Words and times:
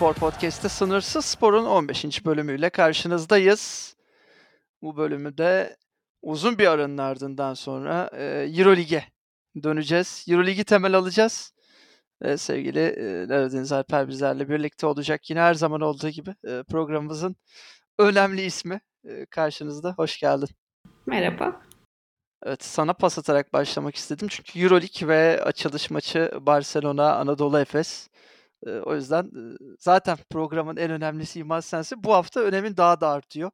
Spor 0.00 0.14
Podcast'te 0.14 0.68
Sınırsız 0.68 1.24
Spor'un 1.24 1.64
15. 1.64 2.26
bölümüyle 2.26 2.70
karşınızdayız. 2.70 3.96
Bu 4.82 4.96
bölümü 4.96 5.38
de 5.38 5.76
uzun 6.22 6.58
bir 6.58 6.66
aranın 6.66 6.98
ardından 6.98 7.54
sonra 7.54 8.10
e, 8.12 8.24
Eurolig'e 8.58 9.04
döneceğiz. 9.62 10.24
Euroligi 10.28 10.64
temel 10.64 10.94
alacağız. 10.94 11.52
Ve 12.22 12.36
sevgili 12.36 12.80
e, 12.80 13.28
Deniz 13.28 13.72
Alper 13.72 14.08
bizlerle 14.08 14.48
birlikte 14.48 14.86
olacak. 14.86 15.30
Yine 15.30 15.40
her 15.40 15.54
zaman 15.54 15.80
olduğu 15.80 16.08
gibi 16.08 16.30
e, 16.30 16.62
programımızın 16.62 17.36
önemli 17.98 18.42
ismi 18.42 18.80
e, 19.04 19.26
karşınızda. 19.26 19.94
Hoş 19.96 20.20
geldin. 20.20 20.48
Merhaba. 21.06 21.60
Evet, 22.42 22.64
sana 22.64 22.92
pas 22.92 23.18
atarak 23.18 23.52
başlamak 23.52 23.96
istedim. 23.96 24.28
Çünkü 24.30 24.60
Euroleague 24.60 25.08
ve 25.08 25.44
açılış 25.44 25.90
maçı 25.90 26.30
Barcelona, 26.40 27.16
Anadolu 27.16 27.58
Efes. 27.58 28.09
O 28.66 28.94
yüzden 28.94 29.30
zaten 29.78 30.18
programın 30.30 30.76
en 30.76 30.90
önemlisi 30.90 31.40
İmaz 31.40 31.64
Sensi. 31.64 32.04
Bu 32.04 32.14
hafta 32.14 32.40
önemin 32.40 32.76
daha 32.76 33.00
da 33.00 33.08
artıyor. 33.08 33.50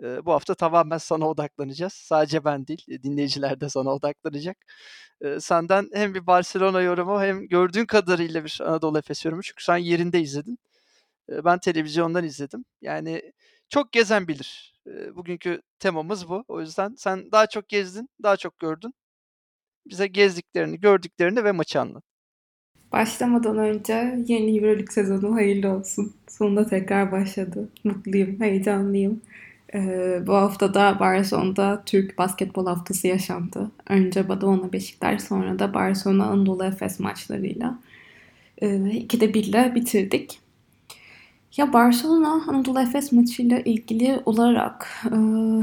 Bu 0.00 0.32
hafta 0.32 0.54
tamamen 0.54 0.98
sana 0.98 1.28
odaklanacağız. 1.28 1.92
Sadece 1.92 2.44
ben 2.44 2.66
değil, 2.66 2.86
dinleyiciler 3.02 3.60
de 3.60 3.68
sana 3.68 3.94
odaklanacak. 3.94 4.56
Senden 5.40 5.90
hem 5.94 6.14
bir 6.14 6.26
Barcelona 6.26 6.80
yorumu 6.82 7.22
hem 7.22 7.48
gördüğün 7.48 7.86
kadarıyla 7.86 8.44
bir 8.44 8.60
Anadolu 8.64 8.98
Efes 8.98 9.24
yorumu. 9.24 9.42
Çünkü 9.42 9.64
sen 9.64 9.76
yerinde 9.76 10.20
izledin. 10.20 10.58
Ben 11.28 11.58
televizyondan 11.58 12.24
izledim. 12.24 12.64
Yani 12.82 13.32
çok 13.68 13.92
gezen 13.92 14.28
bilir. 14.28 14.80
Bugünkü 15.14 15.62
temamız 15.78 16.28
bu. 16.28 16.44
O 16.48 16.60
yüzden 16.60 16.94
sen 16.98 17.32
daha 17.32 17.46
çok 17.46 17.68
gezdin, 17.68 18.08
daha 18.22 18.36
çok 18.36 18.58
gördün. 18.58 18.94
Bize 19.86 20.06
gezdiklerini, 20.06 20.80
gördüklerini 20.80 21.44
ve 21.44 21.52
maçı 21.52 21.80
anlat. 21.80 22.04
Başlamadan 22.92 23.58
önce 23.58 24.24
yeni 24.28 24.56
Euroleague 24.58 24.92
sezonu 24.92 25.34
hayırlı 25.34 25.68
olsun. 25.68 26.12
Sonunda 26.28 26.66
tekrar 26.66 27.12
başladı. 27.12 27.68
Mutluyum, 27.84 28.40
heyecanlıyım. 28.40 29.20
Ee, 29.74 30.22
bu 30.26 30.34
hafta 30.34 30.74
da 30.74 30.96
Barcelona'da 31.00 31.82
Türk 31.86 32.18
basketbol 32.18 32.66
haftası 32.66 33.06
yaşandı. 33.06 33.70
Önce 33.88 34.28
Badalona 34.28 34.72
Beşiktaş 34.72 35.22
sonra 35.22 35.58
da 35.58 35.74
Barcelona 35.74 36.26
Anadolu 36.26 36.64
Efes 36.64 37.00
maçlarıyla. 37.00 37.78
Ee, 38.62 38.90
ikide 38.90 39.34
birle 39.34 39.74
bitirdik. 39.74 40.40
Ya 41.56 41.72
Barcelona 41.72 42.42
Anadolu 42.48 42.80
Efes 42.80 43.12
maçıyla 43.12 43.58
ilgili 43.60 44.20
olarak 44.26 45.02
e, 45.06 45.10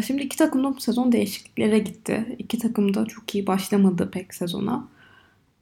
şimdi 0.02 0.24
iki 0.24 0.38
takım 0.38 0.64
da 0.64 0.76
bu 0.76 0.80
sezon 0.82 1.12
değişikliklere 1.12 1.80
gitti. 1.80 2.36
İki 2.40 2.60
takım 2.60 2.94
da 2.94 3.06
çok 3.06 3.36
iyi 3.36 3.48
başlamadı 3.48 4.12
pek 4.12 4.34
sezona. 4.34 4.88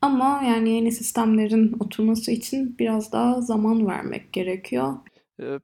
Ama 0.03 0.41
yani 0.47 0.69
yeni 0.69 0.91
sistemlerin 0.91 1.75
oturması 1.79 2.31
için 2.31 2.75
biraz 2.79 3.11
daha 3.11 3.41
zaman 3.41 3.87
vermek 3.87 4.33
gerekiyor. 4.33 4.93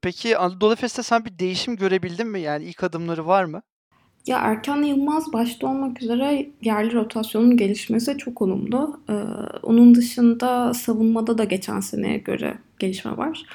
Peki 0.02 0.38
Anadolu 0.38 0.74
Efes'te 0.74 1.04
sen 1.04 1.26
bir 1.26 1.40
değişim 1.40 1.76
görebildin 1.76 2.28
mi? 2.28 2.40
Yani 2.40 2.64
ilk 2.64 2.84
adımları 2.84 3.28
var 3.28 3.44
mı? 3.44 3.62
Ya 4.28 4.40
Erkan 4.40 4.84
Yılmaz 4.84 5.34
başta 5.34 5.68
olmak 5.68 6.02
üzere 6.02 6.50
yerli 6.62 6.94
rotasyonun 6.94 7.58
gelişmesi 7.58 8.18
çok 8.18 8.42
olumlu. 8.42 9.00
Ee, 9.10 9.14
onun 9.64 9.96
dışında 9.96 10.74
savunmada 10.74 11.38
da 11.38 11.44
geçen 11.44 11.80
seneye 11.80 12.18
göre 12.18 12.58
gelişme 12.80 13.18
var. 13.18 13.46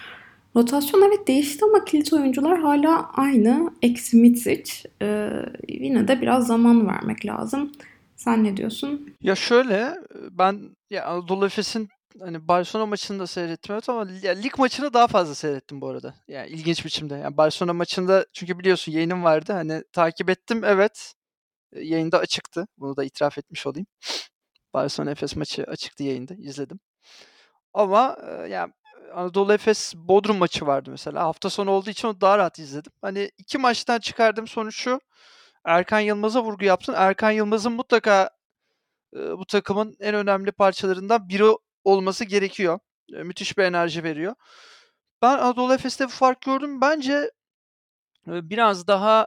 Rotasyon 0.57 1.03
evet 1.03 1.29
değişti 1.29 1.65
ama 1.65 1.85
kilit 1.85 2.13
oyuncular 2.13 2.61
hala 2.61 3.11
aynı. 3.15 3.71
Eksi 3.83 4.17
Mitsic. 4.17 4.73
Ee, 5.03 5.31
yine 5.69 6.09
de 6.09 6.21
biraz 6.21 6.47
zaman 6.47 6.89
vermek 6.89 7.27
lazım. 7.27 7.73
Sen 8.17 8.45
ne 8.45 8.57
diyorsun? 8.57 9.17
Ya 9.21 9.35
şöyle 9.35 9.99
ben 10.31 10.77
ya 10.91 11.07
Anadolu 11.07 11.47
Efes'in 11.47 11.89
hani 12.21 12.49
Barcelona 12.49 12.87
maçını 12.87 13.19
da 13.19 13.27
seyrettim 13.27 13.73
evet 13.75 13.89
ama 13.89 14.11
ya, 14.23 14.33
lig 14.33 14.59
maçını 14.59 14.93
daha 14.93 15.07
fazla 15.07 15.35
seyrettim 15.35 15.81
bu 15.81 15.89
arada. 15.89 16.15
Yani 16.29 16.49
ilginç 16.49 16.85
biçimde. 16.85 17.15
Yani 17.15 17.37
Barcelona 17.37 17.73
maçında 17.73 18.27
çünkü 18.33 18.59
biliyorsun 18.59 18.93
yayınım 18.93 19.25
vardı. 19.25 19.53
Hani 19.53 19.85
takip 19.93 20.31
ettim 20.31 20.65
evet. 20.65 21.15
Yayında 21.75 22.19
açıktı. 22.19 22.67
Bunu 22.79 22.97
da 22.97 23.05
itiraf 23.05 23.39
etmiş 23.39 23.67
olayım. 23.67 23.87
Barcelona 24.75 25.11
Efes 25.11 25.37
maçı 25.37 25.65
açıktı 25.65 26.03
yayında. 26.03 26.35
izledim. 26.35 26.81
Ama 27.75 28.17
yani 28.51 28.73
Anadolu 29.15 29.53
Efes 29.53 29.95
Bodrum 29.97 30.37
maçı 30.37 30.67
vardı 30.67 30.91
mesela. 30.91 31.25
Hafta 31.25 31.51
sonu 31.51 31.71
olduğu 31.71 31.91
için 31.91 32.09
onu 32.09 32.21
daha 32.21 32.39
rahat 32.39 32.59
izledim. 32.59 32.93
Hani 33.03 33.31
iki 33.39 33.59
maçtan 33.59 33.99
çıkardığım 33.99 34.49
sonuç 34.49 34.77
şu. 34.77 35.01
Erkan 35.65 36.01
Yılmaz'a 36.01 36.45
vurgu 36.45 36.65
yaptın. 36.65 36.95
Erkan 36.97 37.31
Yılmaz'ın 37.31 37.73
mutlaka 37.73 38.31
e, 39.17 39.19
bu 39.39 39.47
takımın 39.47 39.97
en 40.01 40.15
önemli 40.15 40.53
parçalarından 40.53 41.29
biri 41.29 41.45
olması 41.85 42.25
gerekiyor. 42.25 42.79
E, 43.15 43.23
müthiş 43.23 43.59
bir 43.59 43.63
enerji 43.65 44.05
veriyor. 44.05 44.35
Ben 45.23 45.39
Anadolu 45.39 45.75
Efes'te 45.75 46.05
bir 46.05 46.11
fark 46.11 46.41
gördüm. 46.41 46.81
Bence 46.81 47.31
e, 48.29 48.51
biraz 48.51 48.87
daha 48.87 49.27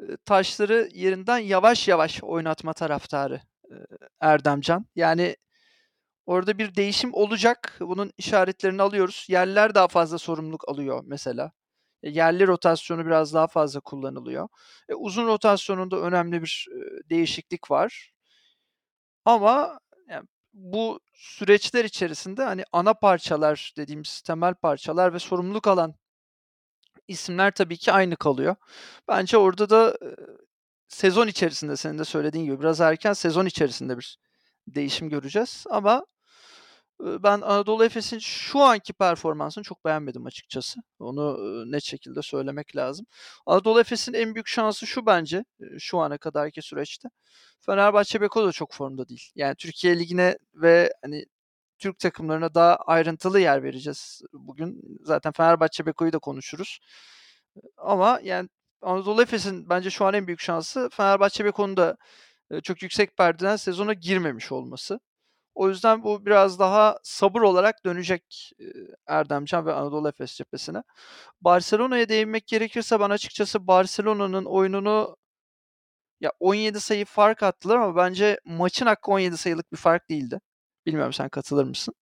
e, 0.00 0.16
taşları 0.24 0.88
yerinden 0.92 1.38
yavaş 1.38 1.88
yavaş 1.88 2.22
oynatma 2.24 2.72
taraftarı 2.72 3.40
e, 3.70 3.74
Erdemcan. 4.20 4.86
Yani 4.94 5.36
orada 6.26 6.58
bir 6.58 6.74
değişim 6.74 7.14
olacak. 7.14 7.76
Bunun 7.80 8.12
işaretlerini 8.18 8.82
alıyoruz. 8.82 9.26
Yerler 9.28 9.74
daha 9.74 9.88
fazla 9.88 10.18
sorumluluk 10.18 10.68
alıyor 10.68 11.04
mesela. 11.06 11.52
E, 12.06 12.10
yerli 12.10 12.46
rotasyonu 12.46 13.06
biraz 13.06 13.34
daha 13.34 13.46
fazla 13.46 13.80
kullanılıyor. 13.80 14.48
E, 14.88 14.94
uzun 14.94 15.26
rotasyonunda 15.26 15.96
önemli 15.96 16.42
bir 16.42 16.66
e, 16.72 17.10
değişiklik 17.10 17.70
var. 17.70 18.12
Ama 19.24 19.80
yani 20.08 20.28
bu 20.52 21.00
süreçler 21.14 21.84
içerisinde 21.84 22.44
hani 22.44 22.64
ana 22.72 22.94
parçalar 22.94 23.74
dediğimiz 23.76 24.20
temel 24.20 24.54
parçalar 24.54 25.14
ve 25.14 25.18
sorumluluk 25.18 25.66
alan 25.66 25.94
isimler 27.08 27.50
tabii 27.50 27.76
ki 27.76 27.92
aynı 27.92 28.16
kalıyor. 28.16 28.56
Bence 29.08 29.36
orada 29.38 29.70
da 29.70 29.98
e, 30.02 30.08
sezon 30.88 31.26
içerisinde 31.26 31.76
senin 31.76 31.98
de 31.98 32.04
söylediğin 32.04 32.44
gibi 32.44 32.60
biraz 32.60 32.80
erken 32.80 33.12
sezon 33.12 33.46
içerisinde 33.46 33.98
bir 33.98 34.18
değişim 34.68 35.08
göreceğiz 35.10 35.64
ama 35.70 36.06
ben 37.00 37.40
Anadolu 37.40 37.84
Efes'in 37.84 38.18
şu 38.18 38.60
anki 38.60 38.92
performansını 38.92 39.64
çok 39.64 39.84
beğenmedim 39.84 40.26
açıkçası. 40.26 40.80
Onu 40.98 41.36
net 41.72 41.82
şekilde 41.84 42.22
söylemek 42.22 42.76
lazım. 42.76 43.06
Anadolu 43.46 43.80
Efes'in 43.80 44.14
en 44.14 44.34
büyük 44.34 44.46
şansı 44.48 44.86
şu 44.86 45.06
bence 45.06 45.44
şu 45.78 45.98
ana 45.98 46.18
kadarki 46.18 46.62
süreçte. 46.62 47.08
Fenerbahçe 47.60 48.20
Beko 48.20 48.46
da 48.46 48.52
çok 48.52 48.74
formda 48.74 49.08
değil. 49.08 49.30
Yani 49.34 49.54
Türkiye 49.56 49.98
Ligi'ne 49.98 50.38
ve 50.54 50.92
hani 51.02 51.24
Türk 51.78 51.98
takımlarına 51.98 52.54
daha 52.54 52.76
ayrıntılı 52.76 53.40
yer 53.40 53.62
vereceğiz 53.62 54.22
bugün. 54.32 54.82
Zaten 55.04 55.32
Fenerbahçe 55.32 55.86
Beko'yu 55.86 56.12
da 56.12 56.18
konuşuruz. 56.18 56.78
Ama 57.76 58.20
yani 58.22 58.48
Anadolu 58.82 59.22
Efes'in 59.22 59.68
bence 59.68 59.90
şu 59.90 60.04
an 60.04 60.14
en 60.14 60.26
büyük 60.26 60.40
şansı 60.40 60.88
Fenerbahçe 60.92 61.44
Beko'nun 61.44 61.76
da 61.76 61.96
çok 62.62 62.82
yüksek 62.82 63.16
perdeden 63.16 63.56
sezona 63.56 63.92
girmemiş 63.92 64.52
olması. 64.52 65.00
O 65.56 65.68
yüzden 65.68 66.02
bu 66.02 66.26
biraz 66.26 66.58
daha 66.58 66.98
sabır 67.02 67.40
olarak 67.40 67.84
dönecek 67.84 68.52
Erdemcan 69.06 69.66
ve 69.66 69.72
Anadolu 69.72 70.08
Efes 70.08 70.36
cephesine. 70.36 70.82
Barcelona'ya 71.40 72.08
değinmek 72.08 72.46
gerekirse 72.46 73.00
ben 73.00 73.10
açıkçası 73.10 73.66
Barcelona'nın 73.66 74.44
oyununu 74.44 75.16
ya 76.20 76.32
17 76.40 76.80
sayı 76.80 77.04
fark 77.04 77.42
attılar 77.42 77.76
ama 77.76 77.96
bence 77.96 78.40
maçın 78.44 78.86
hakkı 78.86 79.10
17 79.10 79.36
sayılık 79.36 79.72
bir 79.72 79.76
fark 79.76 80.10
değildi. 80.10 80.40
Bilmiyorum 80.86 81.12
sen 81.12 81.28
katılır 81.28 81.64
mısın? 81.64 81.94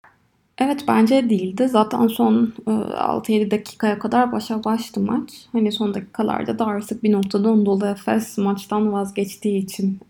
Evet 0.58 0.84
bence 0.88 1.30
değildi. 1.30 1.68
Zaten 1.68 2.06
son 2.06 2.52
6-7 2.66 3.50
dakikaya 3.50 3.98
kadar 3.98 4.32
başa 4.32 4.64
baştı 4.64 5.00
maç. 5.00 5.30
Hani 5.52 5.72
son 5.72 5.94
dakikalarda 5.94 6.58
da 6.58 6.66
artık 6.66 7.02
bir 7.02 7.12
noktada 7.12 7.48
Anadolu 7.48 7.86
Efes 7.86 8.38
maçtan 8.38 8.92
vazgeçtiği 8.92 9.64
için 9.64 10.00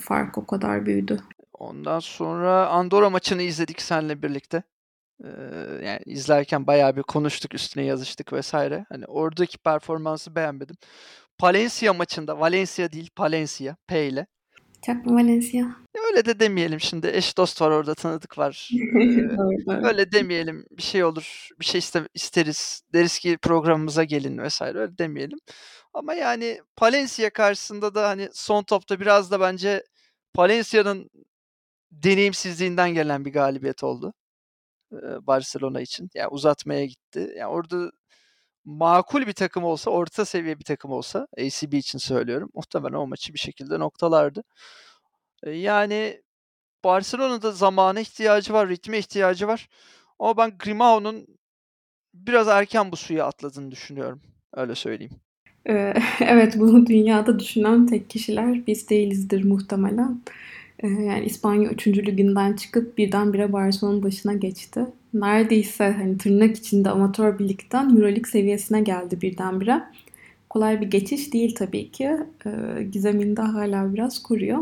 fark 0.00 0.38
o 0.38 0.46
kadar 0.46 0.86
büyüdü. 0.86 1.20
Ondan 1.58 2.00
sonra 2.00 2.68
Andorra 2.68 3.10
maçını 3.10 3.42
izledik 3.42 3.82
seninle 3.82 4.22
birlikte. 4.22 4.62
Ee, 5.24 5.28
yani 5.84 6.00
izlerken 6.06 6.66
bayağı 6.66 6.96
bir 6.96 7.02
konuştuk, 7.02 7.54
üstüne 7.54 7.84
yazıştık 7.84 8.32
vesaire. 8.32 8.86
Hani 8.88 9.04
oradaki 9.06 9.58
performansı 9.58 10.34
beğenmedim. 10.34 10.76
Palencia 11.38 11.92
maçında, 11.92 12.40
Valencia 12.40 12.92
değil 12.92 13.10
Palencia, 13.16 13.76
P 13.86 14.06
ile. 14.08 14.26
Çakma 14.86 15.14
Valencia. 15.14 15.66
Öyle 16.08 16.24
de 16.24 16.40
demeyelim 16.40 16.80
şimdi. 16.80 17.10
Eş 17.14 17.36
dost 17.36 17.60
var 17.62 17.70
orada, 17.70 17.94
tanıdık 17.94 18.38
var. 18.38 18.70
Ee, 19.68 19.86
öyle 19.86 20.12
demeyelim. 20.12 20.66
Bir 20.70 20.82
şey 20.82 21.04
olur, 21.04 21.48
bir 21.60 21.64
şey 21.64 21.78
iste, 21.78 22.08
isteriz. 22.14 22.82
Deriz 22.94 23.18
ki 23.18 23.38
programımıza 23.42 24.04
gelin 24.04 24.38
vesaire. 24.38 24.78
Öyle 24.78 24.98
demeyelim. 24.98 25.38
Ama 25.94 26.14
yani 26.14 26.60
Palencia 26.76 27.30
karşısında 27.30 27.94
da 27.94 28.08
hani 28.08 28.28
son 28.32 28.62
topta 28.62 29.00
biraz 29.00 29.30
da 29.30 29.40
bence 29.40 29.84
Palencia'nın 30.34 31.10
deneyimsizliğinden 31.92 32.94
gelen 32.94 33.24
bir 33.24 33.32
galibiyet 33.32 33.84
oldu. 33.84 34.14
Barcelona 35.20 35.80
için. 35.80 36.10
Yani 36.14 36.28
uzatmaya 36.28 36.84
gitti. 36.86 37.34
Yani 37.36 37.46
orada 37.46 37.90
makul 38.64 39.26
bir 39.26 39.32
takım 39.32 39.64
olsa, 39.64 39.90
orta 39.90 40.24
seviye 40.24 40.58
bir 40.58 40.64
takım 40.64 40.90
olsa, 40.92 41.28
ACB 41.38 41.72
için 41.76 41.98
söylüyorum, 41.98 42.50
muhtemelen 42.54 42.94
o 42.94 43.06
maçı 43.06 43.34
bir 43.34 43.38
şekilde 43.38 43.78
noktalardı. 43.78 44.42
Yani 45.46 46.22
Barcelona'da 46.84 47.52
zamana 47.52 48.00
ihtiyacı 48.00 48.52
var, 48.52 48.68
ritme 48.68 48.98
ihtiyacı 48.98 49.48
var. 49.48 49.68
Ama 50.18 50.36
ben 50.36 50.58
Grimao'nun 50.58 51.26
biraz 52.14 52.48
erken 52.48 52.92
bu 52.92 52.96
suya 52.96 53.26
atladığını 53.26 53.70
düşünüyorum. 53.70 54.22
Öyle 54.54 54.74
söyleyeyim. 54.74 55.20
Evet, 56.20 56.58
bunu 56.58 56.86
dünyada 56.86 57.38
düşünen 57.38 57.86
tek 57.86 58.10
kişiler 58.10 58.66
biz 58.66 58.90
değilizdir 58.90 59.44
muhtemelen. 59.44 60.20
Eee, 60.82 60.90
yani 60.90 61.24
İspanya 61.24 61.70
3. 61.70 62.06
liginden 62.06 62.52
çıkıp 62.52 62.98
birdenbire 62.98 63.52
Barcelona'nın 63.52 64.02
başına 64.02 64.32
geçti. 64.32 64.80
Neredeyse 65.14 65.84
hani 65.98 66.18
tırnak 66.18 66.56
içinde 66.56 66.90
amatör 66.90 67.38
bir 67.38 67.48
ligden 67.48 67.88
Euroleague 67.90 68.24
seviyesine 68.30 68.80
geldi 68.80 69.20
birdenbire. 69.22 69.82
Kolay 70.50 70.80
bir 70.80 70.86
geçiş 70.90 71.32
değil 71.32 71.54
tabii 71.54 71.90
ki. 71.90 72.10
Eee, 72.46 72.82
gizemini 72.92 73.36
de 73.36 73.42
hala 73.42 73.94
biraz 73.94 74.22
koruyor. 74.22 74.58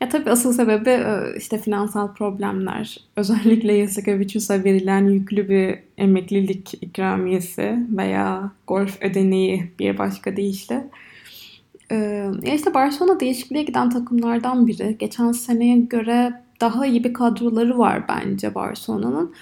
Ya 0.00 0.08
tabii 0.08 0.30
asıl 0.30 0.52
sebebi 0.52 0.90
e, 0.90 1.20
işte 1.38 1.58
finansal 1.58 2.14
problemler. 2.14 2.98
Özellikle 3.16 3.72
Yasikevicius'a 3.72 4.64
verilen 4.64 5.08
yüklü 5.08 5.48
bir 5.48 5.78
emeklilik 5.98 6.74
ikramiyesi 6.82 7.76
veya 7.96 8.52
golf 8.66 9.02
ödeneği 9.02 9.64
bir 9.78 9.98
başka 9.98 10.36
deyişle. 10.36 10.84
Ee, 11.92 12.30
işte 12.54 12.74
Barcelona 12.74 13.20
değişikliğe 13.20 13.62
giden 13.62 13.90
takımlardan 13.90 14.66
biri. 14.66 14.96
Geçen 14.98 15.32
seneye 15.32 15.78
göre 15.78 16.42
daha 16.60 16.86
iyi 16.86 17.04
bir 17.04 17.12
kadroları 17.12 17.78
var 17.78 18.04
bence 18.08 18.54
Barcelona'nın. 18.54 19.34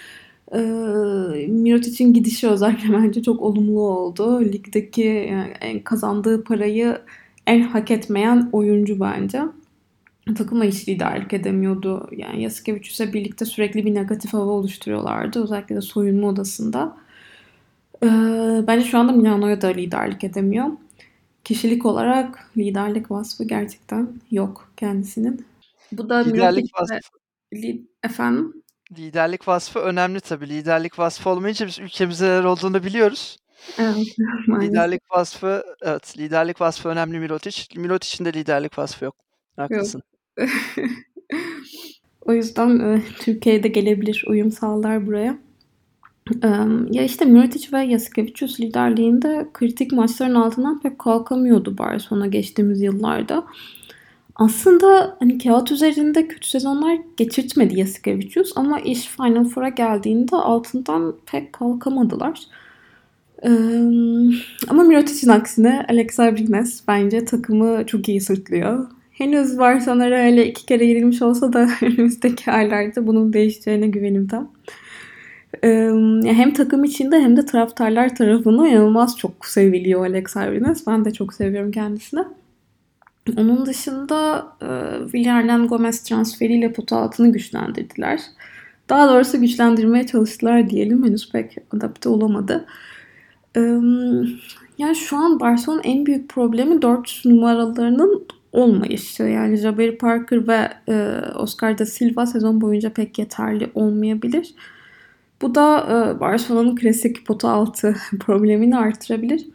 Ee, 0.55 1.47
Mirotic'in 1.49 2.15
gidişi 2.15 2.49
özellikle 2.49 2.93
bence 2.99 3.23
çok 3.23 3.43
olumlu 3.43 3.81
oldu. 3.81 4.41
Ligdeki 4.41 5.29
yani 5.63 5.85
kazandığı 5.85 6.45
parayı 6.45 6.99
en 7.47 7.61
hak 7.61 7.91
etmeyen 7.91 8.49
oyuncu 8.53 9.01
bence 9.01 9.43
takıma 10.37 10.65
hiç 10.65 10.89
liderlik 10.89 11.33
edemiyordu. 11.33 12.09
Yani 12.17 12.43
Yasikevicius'la 12.43 13.13
birlikte 13.13 13.45
sürekli 13.45 13.87
bir 13.87 13.95
negatif 13.95 14.33
hava 14.33 14.51
oluşturuyorlardı. 14.51 15.43
Özellikle 15.43 15.77
de 15.77 15.81
soyunma 15.81 16.29
odasında. 16.29 16.97
Ee, 18.03 18.09
bence 18.67 18.85
şu 18.85 18.99
anda 18.99 19.13
Milano'ya 19.13 19.63
da 19.63 19.69
liderlik 19.69 20.25
edemiyor. 20.25 20.67
Kişilik 21.45 21.87
olarak 21.87 22.51
liderlik 22.57 23.11
vasfı 23.11 23.45
gerçekten 23.45 24.21
yok 24.31 24.73
kendisinin. 24.77 25.47
Bu 25.93 26.09
da 26.09 26.17
liderlik 26.17 26.71
vasfı. 26.81 27.19
Li 27.55 27.87
efendim? 28.03 28.63
Liderlik 28.99 29.49
vasfı 29.49 29.79
önemli 29.79 30.21
tabii. 30.21 30.49
Liderlik 30.49 30.99
vasfı 30.99 31.31
olmayınca 31.31 31.67
biz 31.67 31.79
ülkemizde 31.79 32.25
neler 32.25 32.45
olduğunu 32.45 32.85
biliyoruz. 32.85 33.37
Evet, 33.79 33.97
liderlik 34.63 35.03
vasfı, 35.11 35.65
evet, 35.83 36.19
liderlik 36.19 36.61
vasfı 36.61 36.89
önemli 36.89 37.19
Mirotic. 37.19 37.81
Mirotic'in 37.81 38.25
de 38.25 38.33
liderlik 38.33 38.79
vasfı 38.79 39.05
yok. 39.05 39.17
Haklısın. 39.57 40.03
Yok. 40.39 40.49
o 42.21 42.33
yüzden 42.33 42.79
e, 42.79 43.03
Türkiye'de 43.19 43.69
gelebilir, 43.69 44.25
uyum 44.29 44.53
sağlar 44.53 45.07
buraya. 45.07 45.39
Ya 46.91 47.03
işte 47.05 47.25
Mirotic 47.25 47.69
ve 47.73 47.81
Yasikevicius 47.81 48.61
liderliğinde 48.61 49.47
kritik 49.55 49.93
maçların 49.93 50.35
altından 50.35 50.81
pek 50.81 50.99
kalkamıyordu 50.99 51.79
Barcelona 51.79 52.27
geçtiğimiz 52.27 52.83
yıllarda. 52.83 53.45
Aslında 54.35 55.17
hani 55.21 55.39
kağıt 55.39 55.73
üzerinde 55.73 56.29
kötü 56.29 56.49
sezonlar 56.49 56.99
geçirtmedi 57.17 57.79
Yasikevicius 57.79 58.53
ama 58.57 58.81
iş 58.81 59.07
Final 59.07 59.45
Four'a 59.45 59.69
geldiğinde 59.69 60.37
altından 60.37 61.15
pek 61.27 61.53
kalkamadılar. 61.53 62.41
Ama 64.69 64.83
Mirotic'in 64.83 65.29
aksine 65.29 65.87
Alex 65.89 66.21
Abrines 66.21 66.83
bence 66.89 67.25
takımı 67.25 67.87
çok 67.87 68.09
iyi 68.09 68.21
sırtlıyor 68.21 68.89
henüz 69.13 69.59
Barcelona 69.59 70.05
öyle 70.05 70.47
iki 70.47 70.67
kere 70.67 70.85
yenilmiş 70.85 71.23
olsa 71.23 71.53
da 71.53 71.69
önümüzdeki 71.83 72.51
aylarda 72.51 73.07
bunun 73.07 73.33
değişeceğine 73.33 73.87
güvenim 73.87 74.29
tam. 74.29 74.51
Hem 76.25 76.53
takım 76.53 76.85
içinde 76.85 77.21
hem 77.21 77.37
de 77.37 77.45
taraftarlar 77.45 78.17
tarafından 78.17 78.67
inanılmaz 78.67 79.19
çok 79.19 79.47
seviliyor 79.47 80.07
Alex 80.07 80.37
Arvines. 80.37 80.87
Ben 80.87 81.05
de 81.05 81.13
çok 81.13 81.35
seviyorum 81.35 81.71
kendisini. 81.71 82.25
Onun 83.37 83.67
dışında 83.67 84.47
e, 84.63 84.67
Villarreal 85.15 85.67
Gomez 85.67 86.03
transferiyle 86.03 86.73
pota 86.73 86.97
altını 86.97 87.33
güçlendirdiler. 87.33 88.21
Daha 88.89 89.09
doğrusu 89.09 89.41
güçlendirmeye 89.41 90.07
çalıştılar 90.07 90.71
diyelim. 90.71 91.05
Henüz 91.05 91.33
pek 91.33 91.57
adapte 91.71 92.09
olamadı. 92.09 92.67
yani 94.79 94.97
şu 94.97 95.17
an 95.17 95.41
Barcelona'nın 95.41 95.85
en 95.85 96.07
büyük 96.07 96.29
problemi 96.29 96.83
4 96.83 97.23
numaralarının 97.25 98.27
olmayışı. 98.53 99.23
Yani 99.23 99.57
Jabari 99.57 99.99
Parker 99.99 100.49
ve 100.49 100.69
e, 100.89 101.21
Oscar 101.35 101.79
da 101.79 101.87
Silva 101.87 102.27
sezon 102.27 102.61
boyunca 102.61 102.93
pek 102.93 103.19
yeterli 103.19 103.71
olmayabilir. 103.75 104.55
Bu 105.43 105.55
da 105.55 105.79
e, 105.81 106.21
Barcelona'nın 106.21 106.77
klasik 106.77 107.27
pota 107.27 107.51
altı 107.51 107.97
problemini 108.21 108.79
artırabilir. 108.79 109.47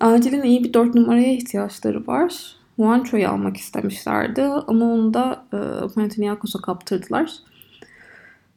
Acilen 0.00 0.42
iyi 0.42 0.64
bir 0.64 0.74
dört 0.74 0.94
numaraya 0.94 1.32
ihtiyaçları 1.32 2.06
var. 2.06 2.56
Juancho'yu 2.78 3.28
almak 3.28 3.56
istemişlerdi 3.56 4.42
ama 4.42 4.84
onu 4.84 5.14
da 5.14 5.44
e, 5.52 5.58
Panathinaikos'a 5.94 6.58
kaptırdılar. 6.60 7.30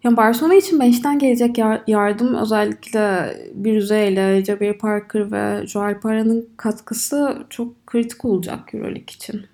Yani 0.04 0.18
Barcelona 0.18 0.56
için 0.56 0.80
bench'ten 0.80 1.20
gelecek 1.20 1.58
yardım 1.88 2.36
özellikle 2.36 3.36
Birüze 3.54 4.08
ile 4.08 4.46
Jabari 4.46 4.78
Parker 4.78 5.32
ve 5.32 5.68
Joel 5.68 6.00
Para'nın 6.00 6.50
katkısı 6.58 7.38
çok 7.50 7.88
kritik 7.88 8.26
olacak 8.26 8.74
Euroleague 8.74 9.02
için. 9.16 9.46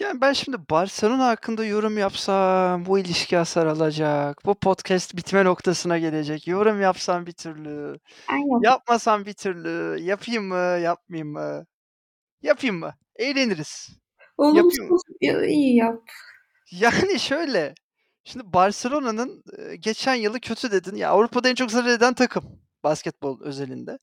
Yani 0.00 0.20
ben 0.20 0.32
şimdi 0.32 0.56
Barcelona 0.70 1.26
hakkında 1.26 1.64
yorum 1.64 1.98
yapsam 1.98 2.86
bu 2.86 2.98
ilişki 2.98 3.36
hasar 3.36 3.66
alacak. 3.66 4.44
Bu 4.44 4.54
podcast 4.54 5.16
bitme 5.16 5.44
noktasına 5.44 5.98
gelecek. 5.98 6.46
Yorum 6.46 6.80
yapsam 6.80 7.26
bir 7.26 7.32
türlü. 7.32 7.98
Aynen. 8.28 8.62
Yapmasam 8.62 9.26
bir 9.26 9.32
türlü. 9.32 10.00
Yapayım 10.02 10.44
mı, 10.44 10.78
yapmayayım 10.82 11.32
mı? 11.32 11.66
Yapayım 12.42 12.76
mı? 12.76 12.94
Eğleniriz. 13.16 13.88
Olumsuz 14.36 15.02
iyi 15.48 15.76
yap. 15.76 16.02
Yani 16.70 17.20
şöyle. 17.20 17.74
Şimdi 18.24 18.52
Barcelona'nın 18.52 19.42
geçen 19.80 20.14
yılı 20.14 20.40
kötü 20.40 20.72
dedin. 20.72 20.96
Ya 20.96 21.10
Avrupa'da 21.10 21.48
en 21.48 21.54
çok 21.54 21.70
zarar 21.70 21.88
eden 21.88 22.14
takım 22.14 22.44
basketbol 22.84 23.40
özelinde. 23.40 23.98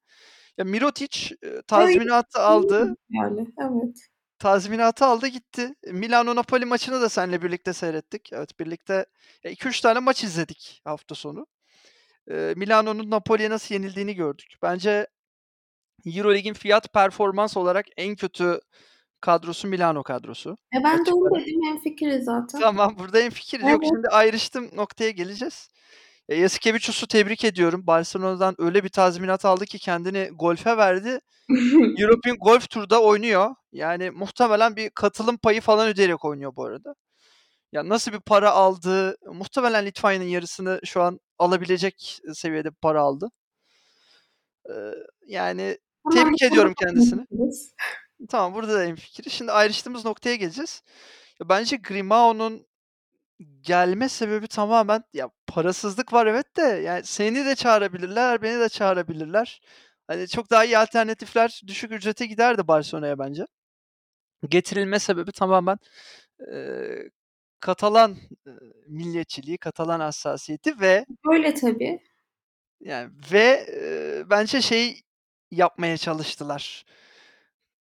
Ya 0.57 0.65
Mirotic 0.65 1.36
tazminatı 1.67 2.39
aldı. 2.39 2.95
Yani 3.10 3.48
evet 3.62 3.98
tazminatı 4.39 5.06
aldı 5.06 5.27
gitti. 5.27 5.75
Milano 5.91 6.36
Napoli 6.36 6.65
maçını 6.65 7.01
da 7.01 7.10
seninle 7.10 7.41
birlikte 7.41 7.74
seyrettik. 7.74 8.29
Evet 8.34 8.60
birlikte 8.60 9.06
2-3 9.44 9.82
tane 9.82 10.00
maç 10.00 10.24
izledik 10.24 10.82
hafta 10.86 11.15
sonu. 11.15 11.48
Milano'nun 12.56 13.10
Napoli'ye 13.10 13.50
nasıl 13.50 13.75
yenildiğini 13.75 14.15
gördük. 14.15 14.56
Bence 14.62 15.08
Eurolig'in 16.06 16.53
fiyat 16.53 16.94
performans 16.94 17.58
olarak 17.58 17.86
en 17.98 18.15
kötü 18.15 18.60
kadrosu 19.22 19.67
Milano 19.67 20.03
kadrosu. 20.03 20.58
E 20.75 20.84
ben 20.84 21.06
de 21.06 21.12
onu 21.12 21.39
dedim 21.39 21.63
en 21.72 21.79
fikri 21.79 22.22
zaten. 22.24 22.60
Tamam 22.60 22.96
burada 23.00 23.20
en 23.20 23.29
fikir 23.29 23.60
evet. 23.60 23.72
yok. 23.72 23.84
Şimdi 23.86 24.08
ayrıştım 24.08 24.70
noktaya 24.75 25.12
geleceğiz. 25.12 25.70
E, 26.29 26.36
Yasikevicius'u 26.36 27.07
tebrik 27.07 27.43
ediyorum. 27.43 27.88
Barcelona'dan 27.88 28.55
öyle 28.57 28.84
bir 28.84 28.89
tazminat 28.89 29.46
aldı 29.46 29.65
ki 29.65 29.79
kendini 29.79 30.29
golfe 30.34 30.77
verdi. 30.77 31.19
European 32.00 32.38
Golf 32.38 32.69
Tour'da 32.69 33.01
oynuyor. 33.01 33.55
Yani 33.72 34.12
muhtemelen 34.12 34.75
bir 34.75 34.89
katılım 34.89 35.38
payı 35.38 35.62
falan 35.62 35.88
ödeyerek 35.88 36.25
oynuyor 36.25 36.55
bu 36.55 36.65
arada. 36.65 36.96
Ya 37.72 37.89
nasıl 37.89 38.12
bir 38.12 38.19
para 38.19 38.51
aldı? 38.51 39.17
Muhtemelen 39.34 39.86
Litvanya'nın 39.86 40.25
yarısını 40.25 40.79
şu 40.86 41.01
an 41.01 41.19
alabilecek 41.39 42.19
seviyede 42.34 42.72
para 42.72 43.01
aldı. 43.01 43.29
Ee, 44.69 44.74
yani 45.27 45.77
tebrik 46.13 46.41
ediyorum 46.41 46.74
kendisini. 46.79 47.25
Tamam 48.29 48.53
burada 48.53 48.74
da 48.74 48.84
en 48.84 48.96
fikri. 48.96 49.29
Şimdi 49.29 49.51
ayrıştığımız 49.51 50.05
noktaya 50.05 50.36
geleceğiz. 50.36 50.81
Bence 51.50 51.75
Grimao'nun 51.77 52.67
gelme 53.62 54.10
sebebi 54.10 54.48
tamamen 54.48 55.03
ya 55.13 55.29
parasızlık 55.48 56.13
var 56.13 56.27
evet 56.27 56.58
de 56.58 56.62
yani 56.62 57.03
seni 57.06 57.46
de 57.46 57.56
çağırabilirler, 57.56 58.41
beni 58.41 58.60
de 58.60 58.70
çağırabilirler. 58.70 59.62
Hani 60.08 60.27
çok 60.27 60.50
daha 60.51 60.65
iyi 60.65 60.77
alternatifler 60.77 61.62
düşük 61.67 61.91
ücrete 61.91 62.25
giderdi 62.25 62.67
Barcelona'ya 62.67 63.20
bence. 63.20 63.46
Getirilme 64.50 65.00
sebebi 65.00 65.32
tamamen 65.32 65.77
eee, 66.53 67.10
Katalan 67.60 68.17
eee, 68.48 68.53
milliyetçiliği, 68.88 69.58
Katalan 69.58 70.00
hassasiyeti 70.00 70.82
ve 70.82 71.06
Öyle 71.32 71.53
tabii. 71.53 72.00
yani 72.82 73.12
ve 73.34 73.65
eee, 73.70 74.25
bence 74.29 74.62
şey 74.62 75.01
yapmaya 75.51 75.98
çalıştılar. 75.98 76.86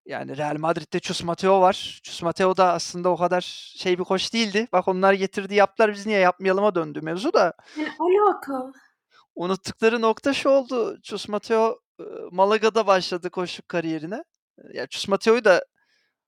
Yani 0.06 0.36
Real 0.36 0.56
Madrid'de 0.58 1.00
Chus 1.00 1.22
Mateo 1.22 1.60
var. 1.60 2.00
Chus 2.02 2.22
Mateo 2.22 2.56
da 2.56 2.72
aslında 2.72 3.08
o 3.08 3.16
kadar 3.16 3.40
şey 3.76 3.98
bir 3.98 4.04
koç 4.04 4.32
değildi. 4.32 4.68
Bak 4.72 4.88
onlar 4.88 5.12
getirdi 5.12 5.54
yaptılar 5.54 5.92
biz 5.92 6.06
niye 6.06 6.18
yapmayalıma 6.18 6.74
döndü 6.74 7.00
mevzu 7.00 7.32
da. 7.32 7.52
Alaka? 7.98 8.72
Unuttukları 9.34 10.00
nokta 10.02 10.34
şu 10.34 10.48
oldu. 10.48 11.00
Chus 11.02 11.28
Mateo 11.28 11.78
Malaga'da 12.30 12.86
başladı 12.86 13.30
koşuk 13.30 13.68
kariyerine. 13.68 14.24
Ya 14.72 14.86
Chus 14.86 15.08
Mateo'yu 15.08 15.44
da 15.44 15.64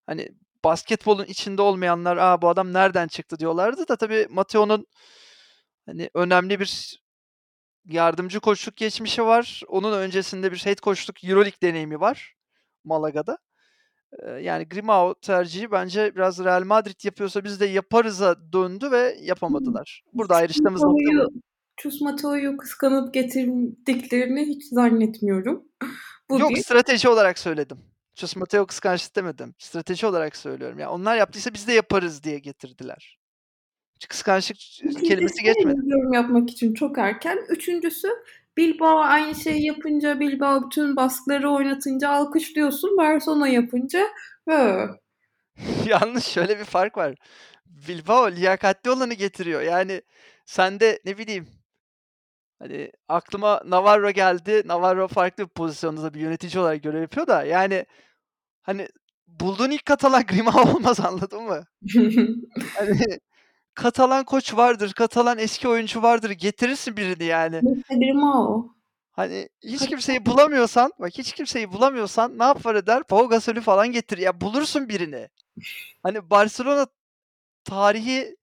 hani 0.06 0.28
basketbolun 0.64 1.24
içinde 1.24 1.62
olmayanlar 1.62 2.16
Aa, 2.16 2.42
bu 2.42 2.48
adam 2.48 2.72
nereden 2.72 3.08
çıktı 3.08 3.38
diyorlardı 3.38 3.88
da 3.88 3.96
tabii 3.96 4.26
Mateo'nun 4.30 4.86
hani 5.86 6.10
önemli 6.14 6.60
bir 6.60 7.00
yardımcı 7.84 8.40
koçluk 8.40 8.76
geçmişi 8.76 9.24
var. 9.24 9.62
Onun 9.68 9.92
öncesinde 9.92 10.52
bir 10.52 10.58
head 10.58 10.76
koçluk 10.80 11.24
EuroLeague 11.24 11.60
deneyimi 11.62 12.00
var 12.00 12.34
Malaga'da. 12.84 13.38
Yani 14.42 14.68
Grimao 14.68 15.14
tercihi 15.14 15.70
bence 15.70 16.14
biraz 16.14 16.44
Real 16.44 16.64
Madrid 16.64 17.04
yapıyorsa 17.04 17.44
biz 17.44 17.60
de 17.60 17.66
yaparız'a 17.66 18.52
döndü 18.52 18.90
ve 18.90 19.16
yapamadılar. 19.22 20.02
Burada 20.12 20.34
ayrıştığımız 20.34 20.82
nokta 20.82 21.26
Chus 21.76 22.00
Mateo'yu 22.00 22.56
kıskanıp 22.56 23.14
getirdiklerini 23.14 24.46
hiç 24.46 24.64
zannetmiyorum. 24.64 25.64
Bu 26.30 26.38
Yok, 26.38 26.50
bir. 26.50 26.62
strateji 26.62 27.08
olarak 27.08 27.38
söyledim. 27.38 27.78
Chus 28.14 28.36
Mateo 28.36 28.66
kıskançlık 28.66 29.16
demedim. 29.16 29.54
Strateji 29.58 30.06
olarak 30.06 30.36
söylüyorum. 30.36 30.78
Ya 30.78 30.90
onlar 30.90 31.16
yaptıysa 31.16 31.54
biz 31.54 31.68
de 31.68 31.72
yaparız 31.72 32.24
diye 32.24 32.38
getirdiler. 32.38 33.18
Kıskançlık 34.08 34.56
kelimesi 35.04 35.42
geçmedi. 35.42 35.80
yorum 35.84 36.12
yapmak 36.12 36.50
için 36.50 36.74
çok 36.74 36.98
erken. 36.98 37.38
Üçüncüsü 37.48 38.08
Bilbao 38.58 38.98
aynı 38.98 39.34
şeyi 39.34 39.64
yapınca, 39.66 40.20
Bilbao 40.20 40.66
bütün 40.66 40.96
baskıları 40.96 41.50
oynatınca 41.50 42.10
alkışlıyorsun. 42.10 42.96
Barcelona 42.96 43.48
yapınca 43.48 44.00
"Hı." 44.48 44.88
Yalnız 45.86 46.24
şöyle 46.26 46.58
bir 46.58 46.64
fark 46.64 46.96
var. 46.96 47.14
Bilbao 47.66 48.30
liyakatli 48.30 48.90
olanı 48.90 49.14
getiriyor. 49.14 49.62
Yani 49.62 50.02
sen 50.46 50.80
de 50.80 51.00
ne 51.04 51.18
bileyim 51.18 51.48
hani 52.58 52.92
aklıma 53.08 53.62
Navarro 53.66 54.10
geldi. 54.10 54.62
Navarro 54.66 55.08
farklı 55.08 55.44
bir 55.44 55.48
pozisyonda 55.48 56.02
da 56.02 56.14
bir 56.14 56.20
yönetici 56.20 56.62
olarak 56.62 56.82
görev 56.82 57.00
yapıyor 57.00 57.26
da 57.26 57.44
yani 57.44 57.86
hani 58.62 58.88
bulduğun 59.26 59.70
ilk 59.70 59.86
Katalan 59.86 60.22
Grimao 60.26 60.74
olmaz 60.74 61.00
anladın 61.00 61.42
mı? 61.42 61.64
Hani 62.76 63.18
Katalan 63.78 64.24
koç 64.24 64.54
vardır, 64.54 64.92
Katalan 64.92 65.38
eski 65.38 65.68
oyuncu 65.68 66.02
vardır. 66.02 66.30
Getirirsin 66.30 66.96
birini 66.96 67.24
yani. 67.24 67.60
Grimao. 67.90 68.74
Hani 69.12 69.48
hiç 69.62 69.88
kimseyi 69.88 70.26
bulamıyorsan, 70.26 70.92
bak 70.98 71.12
hiç 71.18 71.32
kimseyi 71.32 71.72
bulamıyorsan 71.72 72.38
ne 72.38 72.44
yapar 72.44 72.74
eder? 72.74 73.02
Pau 73.02 73.28
Gasol'ü 73.28 73.60
falan 73.60 73.88
getir. 73.92 74.18
Ya 74.18 74.40
bulursun 74.40 74.88
birini. 74.88 75.28
Hani 76.02 76.30
Barcelona 76.30 76.86
tarihi 77.64 78.36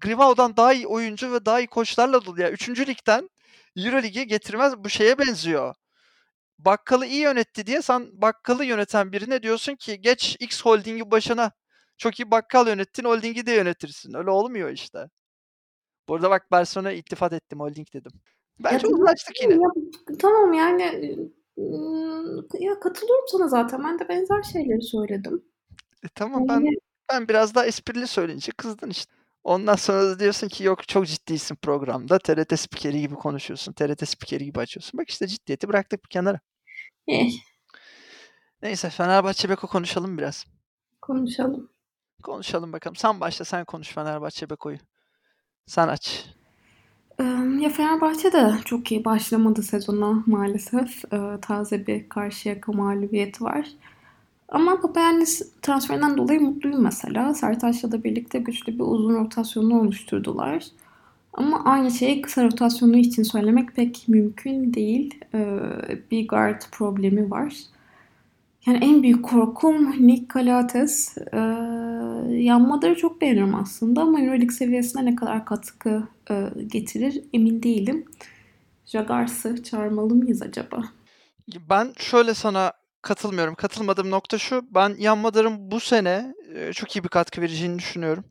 Grimao'dan 0.00 0.56
daha 0.56 0.72
iyi 0.72 0.86
oyuncu 0.86 1.32
ve 1.32 1.46
daha 1.46 1.60
iyi 1.60 1.66
koçlarla 1.66 2.24
dolu. 2.24 2.40
Ya 2.40 2.50
3. 2.50 2.68
ligden 2.68 3.30
Euroleague'e 3.76 4.24
getirmez. 4.24 4.76
Bu 4.76 4.88
şeye 4.88 5.18
benziyor. 5.18 5.74
Bakkalı 6.58 7.06
iyi 7.06 7.20
yönetti 7.20 7.66
diye 7.66 7.82
sen 7.82 8.08
bakkalı 8.12 8.64
yöneten 8.64 9.12
birine 9.12 9.42
diyorsun 9.42 9.74
ki 9.74 10.00
geç 10.00 10.36
X 10.40 10.62
Holding'i 10.62 11.10
başına. 11.10 11.52
Çok 11.98 12.20
iyi 12.20 12.30
bakkal 12.30 12.66
yönettin, 12.66 13.04
Holding'i 13.04 13.46
de 13.46 13.52
yönetirsin. 13.52 14.14
Öyle 14.14 14.30
olmuyor 14.30 14.70
işte. 14.70 15.10
Bu 16.08 16.14
arada 16.14 16.30
bak 16.30 16.50
Barcelona'ya 16.50 16.96
iltifat 16.96 17.32
ettim, 17.32 17.60
Holding 17.60 17.92
dedim. 17.92 18.12
Ya 18.14 18.20
Bence 18.64 18.78
tamam, 18.86 19.00
uzlaştık 19.00 19.42
yine. 19.42 19.54
ya, 19.54 19.68
tamam 20.18 20.52
yani 20.52 20.82
ya 22.60 22.80
katılıyorum 22.80 23.24
sana 23.28 23.48
zaten. 23.48 23.84
Ben 23.84 23.98
de 23.98 24.08
benzer 24.08 24.42
şeyleri 24.42 24.82
söyledim. 24.82 25.44
E, 26.04 26.08
tamam 26.14 26.48
ben 26.48 26.64
ben 27.12 27.28
biraz 27.28 27.54
daha 27.54 27.66
esprili 27.66 28.06
söyleyince 28.06 28.52
kızdın 28.52 28.90
işte. 28.90 29.14
Ondan 29.44 29.74
sonra 29.76 30.02
da 30.02 30.18
diyorsun 30.18 30.48
ki 30.48 30.64
yok 30.64 30.88
çok 30.88 31.06
ciddisin 31.06 31.54
programda. 31.54 32.18
TRT 32.18 32.56
spikeri 32.56 33.00
gibi 33.00 33.14
konuşuyorsun. 33.14 33.72
TRT 33.72 34.06
spikeri 34.06 34.44
gibi 34.44 34.58
açıyorsun. 34.60 34.98
Bak 34.98 35.10
işte 35.10 35.26
ciddiyeti 35.26 35.68
bıraktık 35.68 36.04
bir 36.04 36.08
kenara. 36.08 36.40
eh, 37.06 37.30
Neyse 38.62 38.90
Fenerbahçe 38.90 39.48
Beko 39.48 39.66
konuşalım 39.66 40.18
biraz. 40.18 40.46
konuşalım. 41.00 41.70
Konuşalım 42.22 42.72
bakalım. 42.72 42.96
Sen 42.96 43.20
başla 43.20 43.44
sen 43.44 43.64
konuş 43.64 43.88
Fenerbahçe 43.94 44.50
Beko'yu. 44.50 44.78
Sen 45.66 45.88
aç. 45.88 46.26
Ya 47.60 47.70
Fenerbahçe 47.70 48.32
de 48.32 48.52
çok 48.64 48.92
iyi 48.92 49.04
başlamadı 49.04 49.62
sezona 49.62 50.22
maalesef. 50.26 51.04
Eee, 51.12 51.40
taze 51.42 51.86
bir 51.86 52.08
Karşıyaka 52.08 52.72
mağlubiyeti 52.72 53.44
var. 53.44 53.68
Ama 54.48 54.80
Papayannis 54.80 55.52
transferinden 55.62 56.16
dolayı 56.16 56.40
mutluyum 56.40 56.82
mesela. 56.82 57.34
Sertaç'la 57.34 57.92
da 57.92 58.04
birlikte 58.04 58.38
güçlü 58.38 58.74
bir 58.74 58.84
uzun 58.84 59.14
rotasyonu 59.14 59.80
oluşturdular. 59.80 60.64
Ama 61.32 61.64
aynı 61.64 61.90
şeyi 61.90 62.22
kısa 62.22 62.44
rotasyonu 62.44 62.96
için 62.96 63.22
söylemek 63.22 63.76
pek 63.76 64.04
mümkün 64.08 64.74
değil. 64.74 65.20
Eee, 65.34 66.02
bir 66.10 66.28
guard 66.28 66.62
problemi 66.72 67.30
var. 67.30 67.54
Yani 68.66 68.78
en 68.84 69.02
büyük 69.02 69.24
korkum 69.24 70.06
Nick 70.06 70.26
Calates. 70.34 71.16
Yanmaları 72.28 72.96
çok 72.96 73.20
beğeniyorum 73.20 73.54
aslında 73.54 74.02
ama 74.02 74.20
Euroleague 74.20 74.50
seviyesine 74.50 75.04
ne 75.04 75.16
kadar 75.16 75.44
katkı 75.44 76.08
e, 76.30 76.48
getirir 76.66 77.22
emin 77.32 77.62
değilim. 77.62 78.04
Jagars'ı 78.86 79.62
çağırmalı 79.62 80.14
mıyız 80.14 80.42
acaba? 80.42 80.82
Ben 81.70 81.92
şöyle 81.98 82.34
sana 82.34 82.72
katılmıyorum. 83.02 83.54
Katılmadığım 83.54 84.10
nokta 84.10 84.38
şu. 84.38 84.62
Ben 84.74 84.96
Yanmadar'ın 84.98 85.70
bu 85.70 85.80
sene 85.80 86.34
e, 86.54 86.72
çok 86.72 86.96
iyi 86.96 87.04
bir 87.04 87.08
katkı 87.08 87.40
vereceğini 87.40 87.78
düşünüyorum. 87.78 88.24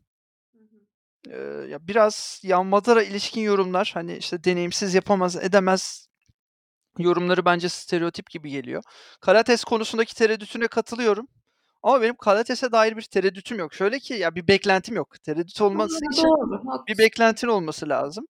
Ee, 1.30 1.36
ya 1.68 1.88
biraz 1.88 2.40
Yanmadar'a 2.42 3.02
ilişkin 3.02 3.40
yorumlar 3.40 3.90
hani 3.94 4.16
işte 4.16 4.44
deneyimsiz 4.44 4.94
yapamaz 4.94 5.36
edemez 5.36 6.08
yorumları 6.98 7.44
bence 7.44 7.68
stereotip 7.68 8.30
gibi 8.30 8.50
geliyor. 8.50 8.82
Kalates 9.20 9.64
konusundaki 9.64 10.14
tereddütüne 10.14 10.68
katılıyorum. 10.68 11.28
Ama 11.82 12.02
benim 12.02 12.16
Kalates'e 12.16 12.72
dair 12.72 12.96
bir 12.96 13.02
tereddütüm 13.02 13.58
yok. 13.58 13.74
Şöyle 13.74 13.98
ki 13.98 14.14
ya 14.14 14.34
bir 14.34 14.48
beklentim 14.48 14.96
yok. 14.96 15.22
Tereddüt 15.22 15.60
olması 15.60 16.00
için 16.12 16.22
Doğru, 16.22 16.84
bir 16.88 16.98
beklentin 16.98 17.48
olması 17.48 17.88
lazım. 17.88 18.26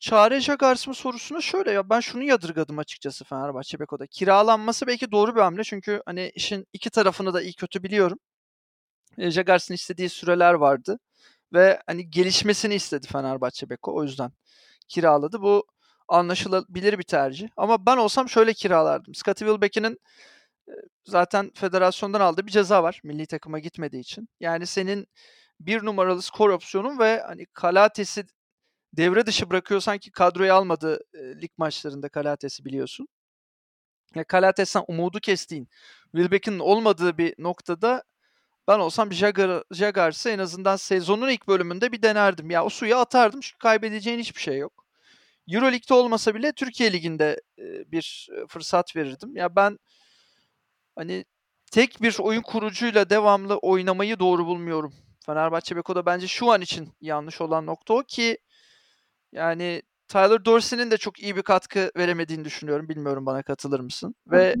Çare 0.00 0.40
Jagars 0.40 0.86
mı 0.86 0.94
sorusuna 0.94 1.40
şöyle 1.40 1.72
ya 1.72 1.90
ben 1.90 2.00
şunu 2.00 2.22
yadırgadım 2.22 2.78
açıkçası 2.78 3.24
Fenerbahçe 3.24 3.80
Beko'da. 3.80 4.06
Kiralanması 4.06 4.86
belki 4.86 5.10
doğru 5.12 5.36
bir 5.36 5.40
hamle 5.40 5.64
çünkü 5.64 6.02
hani 6.06 6.32
işin 6.34 6.66
iki 6.72 6.90
tarafını 6.90 7.34
da 7.34 7.42
iyi 7.42 7.54
kötü 7.54 7.82
biliyorum. 7.82 8.18
E, 9.18 9.30
Jagars'ın 9.30 9.74
istediği 9.74 10.08
süreler 10.08 10.54
vardı 10.54 10.98
ve 11.52 11.82
hani 11.86 12.10
gelişmesini 12.10 12.74
istedi 12.74 13.06
Fenerbahçe 13.06 13.70
Beko 13.70 13.94
o 13.94 14.02
yüzden 14.02 14.32
kiraladı. 14.88 15.42
Bu 15.42 15.66
anlaşılabilir 16.08 16.98
bir 16.98 17.04
tercih. 17.04 17.48
Ama 17.56 17.86
ben 17.86 17.96
olsam 17.96 18.28
şöyle 18.28 18.52
kiralardım. 18.52 19.14
Scottie 19.14 19.48
Wilbeck'in 19.48 19.98
zaten 21.04 21.50
federasyondan 21.54 22.20
aldığı 22.20 22.46
bir 22.46 22.52
ceza 22.52 22.82
var 22.82 23.00
milli 23.04 23.26
takıma 23.26 23.58
gitmediği 23.58 24.00
için. 24.00 24.28
Yani 24.40 24.66
senin 24.66 25.06
bir 25.60 25.84
numaralı 25.84 26.22
skor 26.22 26.50
opsiyonun 26.50 26.98
ve 26.98 27.22
hani 27.26 27.46
Kalates'i 27.46 28.24
devre 28.92 29.26
dışı 29.26 29.50
bırakıyorsan 29.50 29.98
ki 29.98 30.10
kadroya 30.10 30.54
almadı 30.54 31.00
e, 31.14 31.42
lig 31.42 31.50
maçlarında 31.58 32.08
Kalates'i 32.08 32.64
biliyorsun. 32.64 33.08
Ya 34.14 34.24
Kalates'ten 34.24 34.84
umudu 34.88 35.20
kestiğin, 35.20 35.68
Wilbeck'in 36.12 36.58
olmadığı 36.58 37.18
bir 37.18 37.34
noktada 37.38 38.02
ben 38.68 38.78
olsam 38.78 39.12
Jagar, 39.12 39.64
Jagars'ı 39.72 40.30
en 40.30 40.38
azından 40.38 40.76
sezonun 40.76 41.28
ilk 41.28 41.48
bölümünde 41.48 41.92
bir 41.92 42.02
denerdim. 42.02 42.50
Ya 42.50 42.64
o 42.64 42.68
suya 42.68 43.00
atardım 43.00 43.40
çünkü 43.40 43.58
kaybedeceğin 43.58 44.18
hiçbir 44.18 44.40
şey 44.40 44.58
yok. 44.58 44.86
Euroleague'de 45.48 45.94
olmasa 45.94 46.34
bile 46.34 46.52
Türkiye 46.52 46.92
Ligi'nde 46.92 47.40
bir 47.86 48.28
fırsat 48.48 48.96
verirdim. 48.96 49.36
Ya 49.36 49.56
ben 49.56 49.78
hani 50.96 51.24
tek 51.72 52.02
bir 52.02 52.16
oyun 52.20 52.42
kurucuyla 52.42 53.10
devamlı 53.10 53.56
oynamayı 53.56 54.18
doğru 54.18 54.46
bulmuyorum. 54.46 54.94
Fenerbahçe 55.26 55.76
Beko'da 55.76 56.06
bence 56.06 56.26
şu 56.26 56.50
an 56.50 56.60
için 56.60 56.92
yanlış 57.00 57.40
olan 57.40 57.66
nokta 57.66 57.94
o 57.94 58.02
ki 58.02 58.38
yani 59.32 59.82
Tyler 60.08 60.44
Dorsey'nin 60.44 60.90
de 60.90 60.96
çok 60.96 61.20
iyi 61.20 61.36
bir 61.36 61.42
katkı 61.42 61.90
veremediğini 61.96 62.44
düşünüyorum. 62.44 62.88
Bilmiyorum 62.88 63.26
bana 63.26 63.42
katılır 63.42 63.80
mısın? 63.80 64.14
Ve 64.26 64.54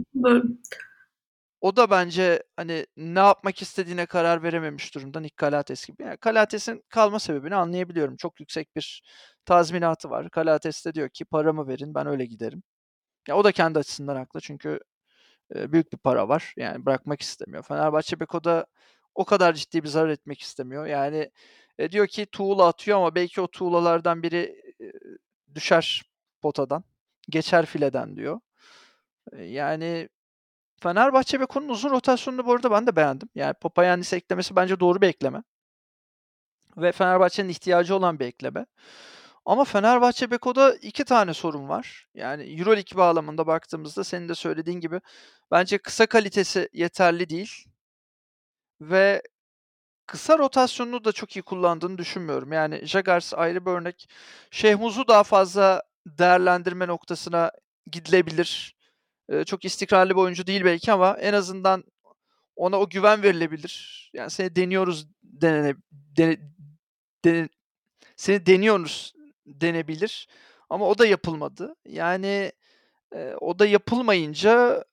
o 1.60 1.76
da 1.76 1.90
bence 1.90 2.42
hani 2.56 2.86
ne 2.96 3.18
yapmak 3.18 3.62
istediğine 3.62 4.06
karar 4.06 4.42
verememiş 4.42 4.94
durumda 4.94 5.20
Nick 5.20 5.36
Kalates 5.36 5.86
gibi. 5.86 6.02
Yani 6.02 6.16
Kalates'in 6.16 6.84
kalma 6.88 7.18
sebebini 7.18 7.54
anlayabiliyorum. 7.54 8.16
Çok 8.16 8.40
yüksek 8.40 8.76
bir 8.76 9.02
tazminatı 9.44 10.10
var. 10.10 10.30
Kalates 10.30 10.86
de 10.86 10.94
diyor 10.94 11.08
ki 11.08 11.24
paramı 11.24 11.68
verin 11.68 11.94
ben 11.94 12.06
öyle 12.06 12.24
giderim. 12.24 12.62
Ya 13.28 13.36
o 13.36 13.44
da 13.44 13.52
kendi 13.52 13.78
açısından 13.78 14.16
haklı 14.16 14.40
çünkü 14.40 14.80
büyük 15.54 15.92
bir 15.92 15.98
para 15.98 16.28
var. 16.28 16.54
Yani 16.56 16.86
bırakmak 16.86 17.20
istemiyor. 17.20 17.62
Fenerbahçe 17.62 18.20
Beko'da 18.20 18.66
o 19.14 19.24
kadar 19.24 19.54
ciddi 19.54 19.82
bir 19.82 19.88
zarar 19.88 20.08
etmek 20.08 20.40
istemiyor. 20.40 20.86
Yani 20.86 21.30
e, 21.78 21.92
diyor 21.92 22.06
ki 22.06 22.26
tuğla 22.26 22.68
atıyor 22.68 22.98
ama 22.98 23.14
belki 23.14 23.40
o 23.40 23.46
tuğlalardan 23.46 24.22
biri 24.22 24.62
e, 24.80 24.86
düşer 25.54 26.02
potadan, 26.42 26.84
geçer 27.30 27.66
fileden 27.66 28.16
diyor. 28.16 28.40
E, 29.32 29.44
yani 29.44 30.08
Fenerbahçe 30.82 31.40
Beko'nun 31.40 31.68
uzun 31.68 31.90
rotasyonunu 31.90 32.46
bu 32.46 32.52
arada 32.52 32.70
ben 32.70 32.86
de 32.86 32.96
beğendim. 32.96 33.28
Yani 33.34 33.54
Papayannis 33.54 34.12
eklemesi 34.12 34.56
bence 34.56 34.80
doğru 34.80 35.00
bir 35.00 35.08
ekleme. 35.08 35.42
Ve 36.76 36.92
Fenerbahçe'nin 36.92 37.48
ihtiyacı 37.48 37.96
olan 37.96 38.18
bir 38.20 38.26
ekleme. 38.26 38.66
Ama 39.50 39.64
Fenerbahçe 39.64 40.30
Beko'da 40.30 40.74
iki 40.74 41.04
tane 41.04 41.34
sorun 41.34 41.68
var. 41.68 42.06
Yani 42.14 42.42
Euroleague 42.42 42.96
bağlamında 42.96 43.46
baktığımızda 43.46 44.04
senin 44.04 44.28
de 44.28 44.34
söylediğin 44.34 44.80
gibi 44.80 45.00
bence 45.50 45.78
kısa 45.78 46.06
kalitesi 46.06 46.68
yeterli 46.72 47.28
değil. 47.28 47.64
Ve 48.80 49.22
kısa 50.06 50.38
rotasyonunu 50.38 51.04
da 51.04 51.12
çok 51.12 51.36
iyi 51.36 51.42
kullandığını 51.42 51.98
düşünmüyorum. 51.98 52.52
Yani 52.52 52.86
Jagars 52.86 53.34
ayrı 53.34 53.66
bir 53.66 53.70
örnek. 53.70 54.08
Şehmuz'u 54.50 55.08
daha 55.08 55.22
fazla 55.22 55.82
değerlendirme 56.06 56.86
noktasına 56.86 57.52
gidilebilir. 57.92 58.76
Eee, 59.30 59.44
çok 59.44 59.64
istikrarlı 59.64 60.10
bir 60.10 60.20
oyuncu 60.20 60.46
değil 60.46 60.64
belki 60.64 60.92
ama 60.92 61.16
en 61.20 61.32
azından 61.34 61.84
ona 62.56 62.80
o 62.80 62.88
güven 62.88 63.22
verilebilir. 63.22 64.10
Yani 64.14 64.30
seni 64.30 64.56
deniyoruz 64.56 65.08
denene 65.22 65.74
dene 65.92 66.38
dene 67.24 67.48
seni 68.16 68.46
deniyoruz 68.46 69.19
denebilir 69.50 70.28
ama 70.70 70.88
o 70.88 70.98
da 70.98 71.06
yapılmadı. 71.06 71.74
Yani, 71.86 72.52
eee, 73.14 73.36
o 73.40 73.58
da 73.58 73.66
yapılmayınca 73.66 74.84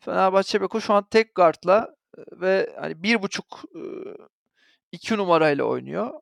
Fenerbahçe 0.00 0.62
Beko 0.62 0.80
şu 0.80 0.94
an 0.94 1.06
tek 1.10 1.34
gardla, 1.34 1.96
eee, 2.18 2.24
ve 2.32 2.76
hani 2.80 3.02
1.5 3.02 3.64
ııı, 3.76 4.16
2 4.92 5.18
numarayla 5.18 5.64
oynuyor. 5.64 6.12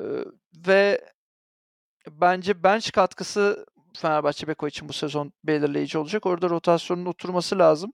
Eee, 0.00 0.24
ve 0.68 1.00
bence 2.10 2.62
bench 2.62 2.92
katkısı 2.92 3.66
Fenerbahçe 3.96 4.48
Beko 4.48 4.68
için 4.68 4.88
bu 4.88 4.92
sezon 4.92 5.32
belirleyici 5.44 5.98
olacak. 5.98 6.26
Orada 6.26 6.50
rotasyonun 6.50 7.06
oturması 7.06 7.58
lazım. 7.58 7.92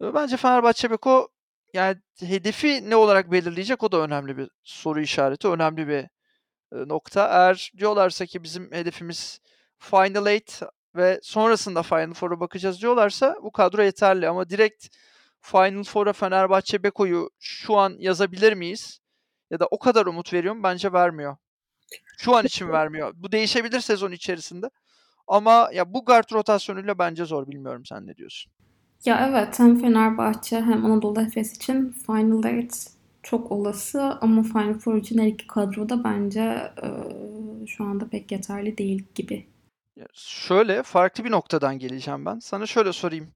Bence 0.00 0.36
Fenerbahçe 0.36 0.90
Beko 0.90 1.28
yani 1.74 1.96
hedefi 2.20 2.90
ne 2.90 2.96
olarak 2.96 3.32
belirleyecek 3.32 3.82
o 3.82 3.92
da 3.92 3.98
önemli 3.98 4.36
bir 4.38 4.50
soru 4.64 5.00
işareti, 5.00 5.48
önemli 5.48 5.88
bir, 5.88 6.06
nokta. 6.72 7.28
Eğer 7.28 7.72
diyorlarsa 7.78 8.26
ki 8.26 8.42
bizim 8.42 8.72
hedefimiz 8.72 9.40
Final 9.78 10.26
Eight 10.26 10.62
ve 10.96 11.20
sonrasında 11.22 11.82
Final 11.82 12.14
Four'a 12.14 12.40
bakacağız 12.40 12.80
diyorlarsa 12.80 13.36
bu 13.42 13.52
kadro 13.52 13.82
yeterli 13.82 14.28
ama 14.28 14.50
direkt 14.50 14.86
Final 15.40 15.84
Four'a 15.84 16.12
Fenerbahçe 16.12 16.82
Beko'yu 16.82 17.30
şu 17.38 17.76
an 17.76 17.96
yazabilir 17.98 18.52
miyiz? 18.52 19.00
Ya 19.50 19.60
da 19.60 19.66
o 19.70 19.78
kadar 19.78 20.06
umut 20.06 20.32
veriyor 20.32 20.54
mu? 20.54 20.62
Bence 20.62 20.92
vermiyor. 20.92 21.36
Şu 22.18 22.36
an 22.36 22.44
için 22.44 22.68
vermiyor. 22.68 23.12
Bu 23.16 23.32
değişebilir 23.32 23.80
sezon 23.80 24.12
içerisinde 24.12 24.70
ama 25.26 25.70
ya 25.72 25.94
bu 25.94 26.04
guard 26.04 26.32
rotasyonuyla 26.32 26.98
bence 26.98 27.24
zor. 27.24 27.46
Bilmiyorum 27.46 27.84
sen 27.86 28.06
ne 28.06 28.16
diyorsun? 28.16 28.52
Ya 29.04 29.28
evet 29.30 29.58
hem 29.58 29.80
Fenerbahçe 29.80 30.60
hem 30.60 30.86
Anadolu 30.86 31.20
Efes 31.20 31.56
için 31.56 31.92
Final 32.06 32.44
Eight 32.44 32.86
çok 33.22 33.52
olası 33.52 34.02
ama 34.02 34.42
Final 34.42 34.74
Four 34.78 34.96
için 34.96 35.18
her 35.18 35.26
iki 35.26 35.46
kadro 35.46 35.88
da 35.88 36.04
bence 36.04 36.72
eee, 36.82 37.66
şu 37.66 37.84
anda 37.84 38.08
pek 38.08 38.32
yeterli 38.32 38.78
değil 38.78 39.04
gibi. 39.14 39.46
Şöyle 40.14 40.82
farklı 40.82 41.24
bir 41.24 41.30
noktadan 41.30 41.78
geleceğim 41.78 42.26
ben. 42.26 42.38
Sana 42.38 42.66
şöyle 42.66 42.92
sorayım. 42.92 43.28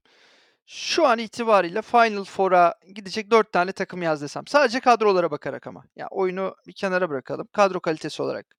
Şu 0.65 1.07
an 1.07 1.19
itibariyle 1.19 1.81
Final 1.81 2.23
Four'a 2.23 2.73
gidecek 2.95 3.31
4 3.31 3.51
tane 3.51 3.71
takım 3.71 4.01
yaz 4.01 4.21
desem. 4.21 4.47
Sadece 4.47 4.79
kadrolara 4.79 5.31
bakarak 5.31 5.67
ama. 5.67 5.83
Ya 5.95 6.07
oyunu 6.11 6.55
bir 6.67 6.73
kenara 6.73 7.09
bırakalım. 7.09 7.47
Kadro 7.51 7.79
kalitesi 7.79 8.23
olarak. 8.23 8.55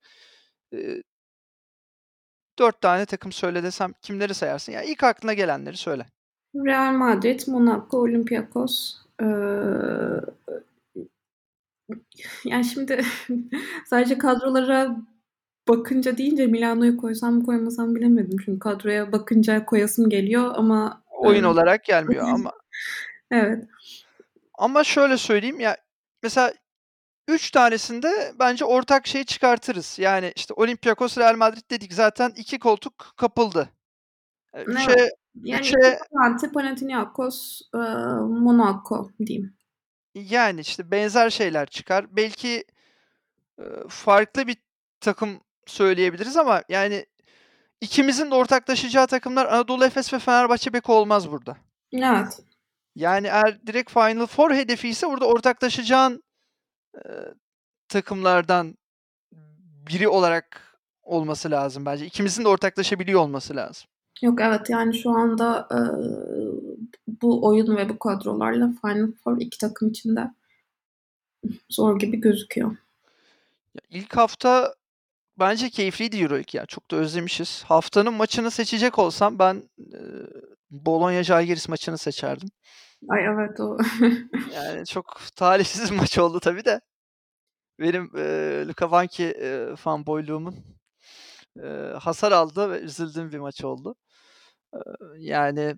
4 2.59 2.81
tane 2.81 3.05
takım 3.05 3.31
söyle 3.31 3.63
desem 3.63 3.93
kimleri 4.01 4.33
sayarsın? 4.33 4.71
Ya 4.71 4.83
ilk 4.83 5.03
aklına 5.03 5.33
gelenleri 5.33 5.77
söyle. 5.77 6.05
Real 6.55 6.93
Madrid, 6.93 7.39
Monaco, 7.47 7.97
Olympiakos. 7.97 8.97
Eee, 9.21 9.27
yani 12.45 12.65
şimdi 12.65 13.01
sadece 13.85 14.17
kadrolara 14.17 14.97
bakınca 15.67 16.17
deyince 16.17 16.47
Milano'yu 16.47 16.97
koysam 16.97 17.33
mı 17.33 17.45
koymasam 17.45 17.95
bilemedim. 17.95 18.37
Çünkü 18.45 18.59
kadroya 18.59 19.11
bakınca 19.11 19.65
koyasım 19.65 20.09
geliyor 20.09 20.51
ama 20.55 21.03
Oyun 21.11 21.43
eee, 21.43 21.49
olarak 21.49 21.83
gelmiyor 21.83 22.27
ama 22.33 22.51
evet. 23.31 23.65
ama 24.57 24.83
şöyle 24.83 25.17
söyleyeyim 25.17 25.59
ya 25.59 25.77
mesela 26.23 26.53
3 27.27 27.51
tanesinde 27.51 28.33
bence 28.39 28.65
ortak 28.65 29.07
şey 29.07 29.23
çıkartırız. 29.23 29.99
Yani 29.99 30.31
işte 30.35 30.53
Olympiakos, 30.53 31.17
Real 31.17 31.35
Madrid 31.35 31.71
dedik 31.71 31.93
zaten 31.93 32.33
2 32.35 32.59
koltuk 32.59 33.13
kapıldı. 33.17 33.69
Eee, 34.55 34.65
Evet. 34.67 34.77
3'e 34.77 35.09
Yani 35.43 35.61
3'e 35.61 35.99
Atalanta, 35.99 36.51
Panathinaikos, 36.51 37.61
Monaco 38.29 39.09
diyeyim. 39.25 39.56
Yani 40.29 40.59
işte 40.61 40.91
benzer 40.91 41.29
şeyler 41.29 41.65
çıkar. 41.65 42.15
Belki 42.15 42.65
farklı 43.89 44.47
bir 44.47 44.57
takım 44.99 45.41
söyleyebiliriz 45.65 46.37
ama 46.37 46.63
yani 46.69 47.05
ikimizin 47.81 48.31
de 48.31 48.35
ortaklaşacağı 48.35 49.07
takımlar 49.07 49.45
Anadolu 49.45 49.85
Efes 49.85 50.13
ve 50.13 50.19
Fenerbahçe 50.19 50.73
Beko 50.73 50.93
olmaz 50.93 51.31
burada. 51.31 51.57
Evet. 51.93 52.39
Yani 52.95 53.27
eğer 53.27 53.67
direkt 53.67 53.91
Final 53.91 54.25
Four 54.25 54.51
hedefi 54.53 54.89
ise 54.89 55.07
burada 55.07 55.25
ortaklaşacağın 55.25 56.23
eee, 56.95 57.33
takımlardan 57.89 58.77
biri 59.89 60.07
olarak 60.07 60.77
olması 61.03 61.51
lazım 61.51 61.85
bence. 61.85 62.05
İkimizin 62.05 62.43
de 62.43 62.47
ortaklaşabiliyor 62.47 63.19
olması 63.21 63.55
lazım. 63.55 63.87
Yok 64.21 64.41
evet 64.41 64.69
yani 64.69 64.97
şu 64.97 65.09
anda 65.11 65.67
eee, 65.71 65.77
bu 67.07 67.45
oyun 67.47 67.75
ve 67.77 67.89
bu 67.89 67.99
kadrolarla 67.99 68.71
Final 68.81 69.11
Four 69.23 69.37
iki 69.41 69.57
takım 69.57 69.89
için 69.89 70.15
de 70.15 70.31
zor 71.69 71.99
gibi 71.99 72.17
gözüküyor. 72.17 72.71
Ya 73.75 73.81
ilk 73.89 74.17
hafta 74.17 74.75
bence 75.39 75.69
keyifliydi 75.69 76.17
EuroLeague 76.17 76.59
ya. 76.59 76.65
Çok 76.65 76.91
da 76.91 76.95
özlemişiz. 76.95 77.63
Haftanın 77.63 78.13
maçını 78.13 78.51
seçecek 78.51 78.99
olsam 78.99 79.39
ben 79.39 79.63
eee 79.77 79.99
Bologna 80.71 81.23
Žalgiris 81.23 81.69
maçını 81.69 81.97
seçerdim. 81.97 82.49
Ay 83.09 83.25
evet 83.25 83.59
o. 83.59 83.77
Yani 84.55 84.85
çok 84.85 85.19
talihsiz 85.35 85.91
maç 85.91 86.17
oldu 86.17 86.39
tabii 86.39 86.65
de. 86.65 86.81
Benim 87.79 88.11
eee 88.15 88.67
Luka 88.67 88.91
Vanki 88.91 89.23
eee 89.23 89.75
fanboyluğumun 89.75 90.55
eee, 91.63 91.93
hasar 92.01 92.31
aldığı 92.31 92.69
ve 92.71 92.79
üzüldüğüm 92.79 93.31
bir 93.31 93.39
maç 93.39 93.63
oldu. 93.63 93.95
Eee, 94.73 94.81
yani 95.17 95.75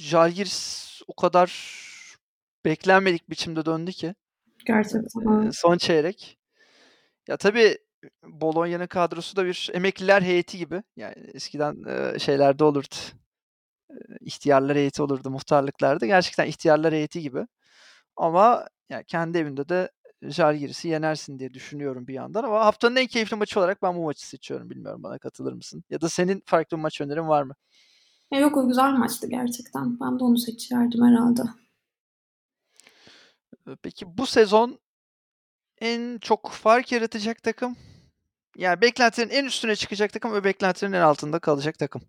Žalgiris 0.00 1.00
o 1.06 1.14
kadar 1.14 1.50
beklenmedik 2.64 3.30
biçimde 3.30 3.66
döndü 3.66 3.92
ki. 3.92 4.14
Gerçekten 4.66 5.50
son 5.50 5.78
çeyrek. 5.78 6.38
Ya 7.28 7.36
tabii 7.36 7.78
Bologna'nın 8.24 8.86
kadrosu 8.86 9.36
da 9.36 9.46
bir 9.46 9.70
emekliler 9.74 10.22
heyeti 10.22 10.58
gibi. 10.58 10.82
Yani 10.96 11.14
eskiden 11.34 11.84
şeylerde 12.18 12.64
olurdu. 12.64 12.94
İhtiyarlar 14.20 14.76
heyeti 14.76 15.02
olurdu 15.02 15.30
muhtarlıklarda. 15.30 16.06
Gerçekten 16.06 16.46
ihtiyarlar 16.46 16.92
heyeti 16.92 17.20
gibi. 17.20 17.46
Ama 18.16 18.68
ya 18.88 19.02
kendi 19.02 19.38
evinde 19.38 19.68
de 19.68 19.90
Žalgiris'i 20.22 20.88
yenersin 20.88 21.38
diye 21.38 21.54
düşünüyorum 21.54 22.06
bir 22.06 22.14
yandan 22.14 22.44
ama 22.44 22.64
haftanın 22.66 22.96
en 22.96 23.06
keyifli 23.06 23.36
maçı 23.36 23.60
olarak 23.60 23.82
ben 23.82 23.96
bu 23.96 24.04
maçı 24.04 24.28
seçiyorum. 24.28 24.70
Bilmiyorum 24.70 25.02
bana 25.02 25.18
katılır 25.18 25.52
mısın? 25.52 25.84
Ya 25.90 26.00
da 26.00 26.08
senin 26.08 26.42
farklı 26.46 26.76
bir 26.76 26.82
maç 26.82 27.00
önerin 27.00 27.28
var 27.28 27.42
mı? 27.42 27.54
Ya 28.32 28.40
yok 28.40 28.56
o 28.56 28.68
güzel 28.68 28.92
maçtı 28.92 29.26
gerçekten. 29.26 30.00
Ben 30.00 30.18
de 30.18 30.24
onu 30.24 30.38
seçerdim 30.38 31.04
herhalde. 31.04 31.42
Eee, 33.66 33.76
peki 33.82 34.18
bu 34.18 34.26
sezon 34.26 34.78
en 35.80 36.18
çok 36.18 36.50
fark 36.50 36.92
yaratacak 36.92 37.42
takım? 37.42 37.76
Yani 38.56 38.80
beklentilerin 38.80 39.30
en 39.30 39.44
üstüne 39.44 39.76
çıkacak 39.76 40.12
takım 40.12 40.32
ve 40.32 40.44
beklentilerin 40.44 40.92
en 40.92 41.00
altında 41.00 41.38
kalacak 41.38 41.78
takım. 41.78 42.02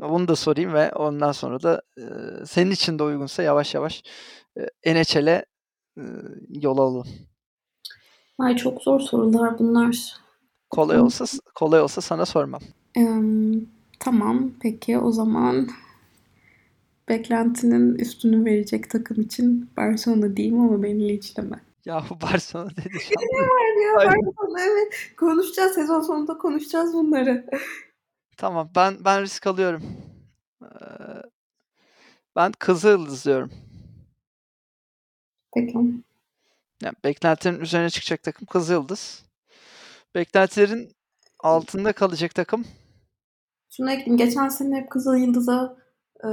Bunu 0.00 0.28
da 0.28 0.36
sorayım 0.36 0.72
ve 0.74 0.92
ondan 0.92 1.32
sonra 1.32 1.62
da 1.62 1.82
eee, 1.96 2.06
senin 2.46 2.70
için 2.70 2.98
de 2.98 3.02
uygunsa 3.02 3.42
yavaş 3.42 3.74
yavaş 3.74 4.02
eee, 4.56 4.70
NHL'e 4.94 5.44
eee, 5.96 6.04
yol 6.48 6.78
alalım. 6.78 7.06
Ay 8.38 8.56
çok 8.56 8.82
zor 8.82 9.00
sorular 9.00 9.58
bunlar. 9.58 10.16
Kolay 10.70 11.00
olsa 11.00 11.24
kolay 11.54 11.80
olsa 11.80 12.00
sana 12.00 12.26
sormam. 12.26 12.60
Emm, 12.96 13.60
tamam 14.02 14.52
peki 14.60 14.98
o 14.98 15.12
zaman 15.12 15.68
beklentinin 17.08 17.94
üstünü 17.94 18.44
verecek 18.44 18.90
takım 18.90 19.20
için 19.20 19.70
Barcelona 19.76 20.36
diyeyim 20.36 20.60
ama 20.60 20.82
beni 20.82 21.08
linçleme. 21.08 21.60
Yahu 21.84 22.20
Barcelona 22.20 22.70
dedi 22.70 22.88
Ne 23.32 23.42
var 23.42 23.82
ya. 23.84 23.96
Barcelona 23.96 24.60
evet. 24.60 25.12
Konuşacağız 25.16 25.74
sezon 25.74 26.00
sonunda 26.00 26.38
konuşacağız 26.38 26.94
bunları. 26.94 27.46
Tamam 28.36 28.70
ben 28.76 28.96
ben 29.04 29.22
risk 29.22 29.46
alıyorum. 29.46 29.82
Eee, 30.62 30.68
ben 32.36 32.52
Kızılyıldız 32.52 33.24
diyorum. 33.24 33.50
Peki. 35.54 35.78
Yani 36.82 36.94
beklentilerin 37.04 37.60
üzerine 37.60 37.90
çıkacak 37.90 38.22
takım 38.22 38.46
Kızılyıldız. 38.46 39.24
Beklentilerin 40.14 40.92
altında 41.38 41.92
kalacak 41.92 42.34
takım 42.34 42.64
Şunu 43.76 43.90
ekleyeyim. 43.90 44.16
Geçen 44.16 44.48
sene 44.48 44.76
hep 44.76 44.90
Kızılyıldız'a 44.90 45.76
eee, 46.24 46.30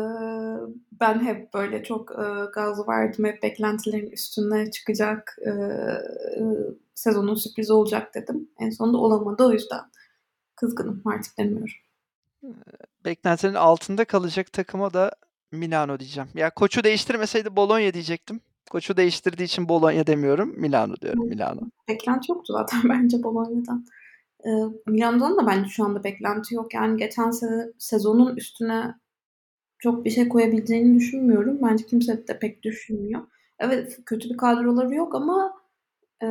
ben 1.01 1.19
hep 1.25 1.53
böyle 1.53 1.83
çok 1.83 2.11
eee, 2.11 2.45
gaz 2.53 2.87
verdim. 2.87 3.25
Hep 3.25 3.43
beklentilerin 3.43 4.11
üstüne 4.11 4.71
çıkacak. 4.71 5.37
eee, 5.45 6.01
sezonun 6.95 7.35
sürprizi 7.35 7.73
olacak 7.73 8.15
dedim. 8.15 8.49
En 8.59 8.69
sonunda 8.69 8.97
olamadı 8.97 9.43
o 9.43 9.51
yüzden 9.51 9.81
kızgınım. 10.55 11.01
Artık 11.05 11.37
demiyorum. 11.37 11.73
Eee, 12.43 12.49
beklentilerin 13.05 13.55
altında 13.55 14.05
kalacak 14.05 14.53
takıma 14.53 14.93
da 14.93 15.11
Milano 15.51 15.99
diyeceğim. 15.99 16.29
Ya 16.33 16.49
koçu 16.53 16.83
değiştirmeseydi 16.83 17.55
Bologna 17.55 17.93
diyecektim. 17.93 18.41
Koçu 18.71 18.97
değiştirdiği 18.97 19.45
için 19.45 19.69
Bologna 19.69 20.07
demiyorum. 20.07 20.53
Milano 20.57 20.95
diyorum. 21.01 21.27
Milano. 21.27 21.61
Beklenti 21.87 22.31
yoktu 22.31 22.53
zaten 22.53 22.81
bence 22.89 23.23
Bologna'dan. 23.23 23.85
Ee, 24.45 24.49
Milan'dan 24.87 25.37
da 25.37 25.47
bence 25.47 25.69
şu 25.69 25.83
anda 25.85 26.03
beklenti 26.03 26.55
yok. 26.55 26.73
Yani 26.73 26.97
geçen 26.97 27.29
se- 27.29 27.73
sezonun 27.77 28.35
üstüne 28.35 28.95
çok 29.79 30.05
bir 30.05 30.09
şey 30.09 30.29
koyabileceğini 30.29 30.95
düşünmüyorum. 30.99 31.59
Bence 31.61 31.85
kimse 31.85 32.27
de 32.27 32.39
pek 32.39 32.63
düşünmüyor. 32.63 33.21
Evet 33.59 33.99
kötü 34.05 34.29
bir 34.29 34.37
kadroları 34.37 34.95
yok 34.95 35.15
ama 35.15 35.53
e, 36.23 36.27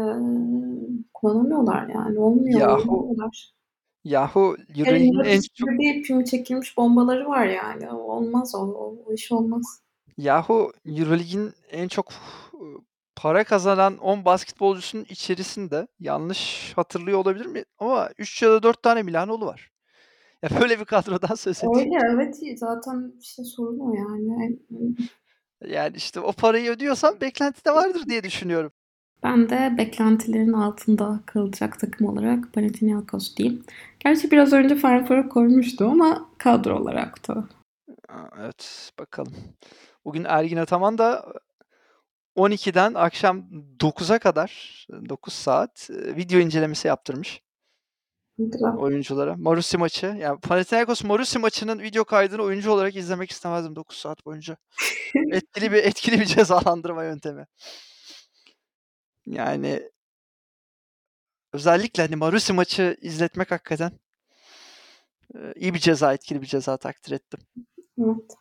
kullanamıyorlar 1.15 1.89
yani. 1.89 2.19
Olmuyor. 2.19 2.61
Yahu 2.61 3.17
yahu 4.05 4.57
Euroleague'in 4.77 5.25
en 5.25 5.41
çok 5.55 5.69
bir 5.69 6.03
pimi 6.03 6.25
çekilmiş 6.25 6.77
bombaları 6.77 7.29
var 7.29 7.47
yani. 7.47 7.91
Olmaz 7.91 8.55
o, 8.55 8.59
o, 8.59 8.97
o 9.07 9.13
iş 9.13 9.33
olmaz. 9.33 9.83
yahu 10.17 10.73
Euroleague'in 10.87 11.53
en 11.71 11.89
çok 11.89 12.13
para 13.19 13.45
kazanan 13.45 13.99
10 13.99 14.25
basketbolcusunun 14.25 15.07
içerisinde 15.09 15.87
yanlış 16.01 16.73
hatırlıyor 16.77 17.19
olabilir 17.19 17.47
mi? 17.47 17.65
Ama 17.79 18.11
3 18.19 18.43
ya 18.43 18.51
da 18.51 18.63
4 18.63 18.83
tane 18.83 19.03
Milanolu 19.03 19.47
var. 19.47 19.71
Ya 20.43 20.51
böyle 20.61 20.81
bir 20.81 20.85
kadrodan 20.85 21.35
söz 21.35 21.59
ediyoruz. 21.59 21.81
Öyle 21.81 22.15
evet 22.15 22.59
zaten 22.59 23.13
işte 23.21 23.45
sorun 23.45 23.79
o 23.79 23.95
yani. 23.95 24.57
Yani 25.67 25.97
işte 25.97 26.21
o 26.21 26.33
parayı 26.33 26.71
ödüyorsan 26.71 27.21
beklenti 27.21 27.65
de 27.65 27.71
vardır 27.71 28.07
diye 28.07 28.23
düşünüyorum. 28.23 28.73
Ben 29.23 29.51
de 29.51 29.75
beklentilerin 29.79 30.53
altında 30.53 31.21
kalacak 31.27 31.81
takım 31.81 32.07
olarak 32.07 32.53
Panathinaikos 32.53 33.37
diyeyim. 33.37 33.65
Gerçi 34.01 34.31
biraz 34.31 34.53
önce 34.53 34.77
Final 34.77 35.29
koymuştu 35.29 35.85
ama 35.85 36.29
kadro 36.39 36.81
olarak 36.81 37.29
da. 37.29 37.49
Evet 38.41 38.93
bakalım. 38.99 39.35
Bugün 40.05 40.25
Ergin 40.25 40.57
Ataman 40.57 40.99
da 40.99 41.33
12'den 42.39 42.95
akşam 42.95 43.39
9'a 43.81 44.19
kadar 44.19 44.87
9 45.09 45.35
saat 45.35 45.91
e, 45.91 46.17
video 46.17 46.41
incelemesi 46.41 46.89
yaptırmış 46.89 47.43
Güzel. 48.39 48.77
oyunculara. 48.77 49.37
Marussi 49.37 49.79
maçı. 49.79 50.07
Yani 50.07 50.41
Panathinaikos 50.41 51.05
Marussi 51.05 51.39
maçının 51.39 51.79
video 51.79 52.05
kaydını 52.05 52.43
oyuncu 52.43 52.71
olarak 52.71 52.97
izlemek 52.97 53.31
istemezdim 53.31 53.77
9 53.77 53.99
saat 53.99 54.27
boyunca. 54.27 54.57
Etkili 55.33 55.73
bir 55.73 55.85
etkili 55.85 56.21
bir 56.21 56.25
cezalandırma 56.25 57.05
yöntemi. 57.05 57.47
Yani 59.27 59.91
özellikle 61.53 62.03
hani 62.03 62.17
Marussi 62.17 62.53
maçı 62.53 62.97
izletmek 63.01 63.51
hakikaten 63.51 63.93
e, 65.35 65.53
iyi 65.57 65.75
bir 65.75 65.79
ceza, 65.79 66.15
etkili 66.15 66.43
bir 66.43 66.47
ceza 66.47 66.77
takdir 66.77 67.13
ettim. 67.13 67.41
Evet. 67.99 68.35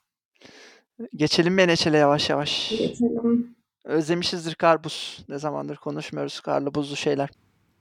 Geçelim 1.16 1.54
mi 1.54 1.68
NHL'e 1.68 1.98
yavaş 1.98 2.30
yavaş? 2.30 2.70
Geçelim. 2.70 3.57
Özlemişizdir 3.88 4.56
karbuz. 4.56 5.26
Ne 5.30 5.40
zamandır 5.40 5.76
konuşmuyoruz 5.76 6.40
karlı 6.40 6.74
buzlu 6.74 6.96
şeyler. 6.96 7.30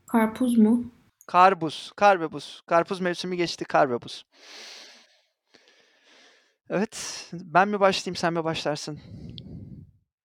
Karpuz 0.07 0.59
mu? 0.59 0.85
Karbuz, 1.27 1.93
kar 1.97 2.21
ve 2.21 2.33
buz. 2.33 2.63
Karpuz 2.67 3.01
mevsimi 3.01 3.37
geçti, 3.37 3.65
kar 3.65 3.91
ve 3.91 4.03
buz. 4.03 4.27
Evet, 6.71 7.27
ben 7.33 7.69
mi 7.69 7.81
başlayayım, 7.81 8.17
sen 8.17 8.33
mi 8.33 8.45
başlarsın? 8.45 9.01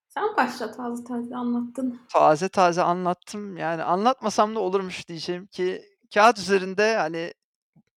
Sen 0.10 0.38
başla 0.38 0.72
taze 0.72 1.04
taze 1.04 1.36
anlattın. 1.36 2.02
Taze 2.10 2.50
taze 2.50 2.82
anlattım. 2.82 3.58
Yani 3.58 3.84
anlatmasam 3.84 4.56
da 4.56 4.60
olurmuş 4.60 5.08
diyeceğim 5.08 5.48
ki 5.48 5.82
kağıt 6.14 6.40
üzerinde 6.40 6.96
hani 6.98 7.34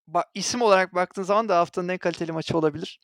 ba- 0.09 0.29
isim 0.35 0.63
olarak 0.63 0.95
baktığın 0.95 1.23
zaman 1.23 1.49
da 1.49 1.59
haftanın 1.59 1.89
en 1.89 1.99
kaliteli 1.99 2.33
maçı 2.33 2.59
olabilir. 2.59 3.01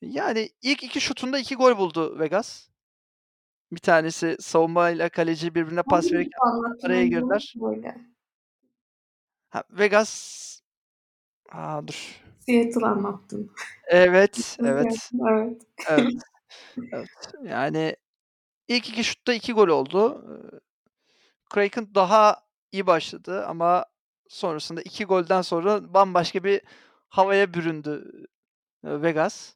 Yani 0.00 0.50
ilk 0.62 0.82
iki 0.82 1.00
şutunda 1.00 1.38
iki 1.38 1.54
gol 1.54 1.78
buldu 1.78 2.18
Vegas. 2.18 2.73
Bir 3.72 3.78
tanesi 3.78 4.36
savunmayla 4.40 5.08
kaleci 5.08 5.54
birbirine 5.54 5.82
pas 5.82 6.12
verirken 6.12 6.38
araya 6.82 7.06
girdiler. 7.06 7.54
böyle? 7.56 7.96
Ha, 9.48 9.64
Vegas 9.70 10.44
Aa, 11.52 11.88
dur. 11.88 12.20
Seattle 12.38 12.86
anlattın. 12.86 13.50
Evet, 13.86 14.56
evet, 14.64 15.10
Evet. 15.20 15.62
evet, 15.88 16.22
evet. 16.92 17.08
Yani 17.42 17.96
ilk 18.68 18.88
iki 18.88 19.04
şutta 19.04 19.34
iki 19.34 19.52
gol 19.52 19.68
oldu. 19.68 20.24
Ee, 20.28 20.60
Kraken 21.50 21.94
daha 21.94 22.36
iyi 22.72 22.86
başladı 22.86 23.46
ama 23.46 23.84
sonrasında 24.28 24.82
iki 24.82 25.04
golden 25.04 25.42
sonra 25.42 25.94
bambaşka 25.94 26.44
bir 26.44 26.60
havaya 27.08 27.54
büründü 27.54 28.12
e, 28.84 29.02
Vegas. 29.02 29.54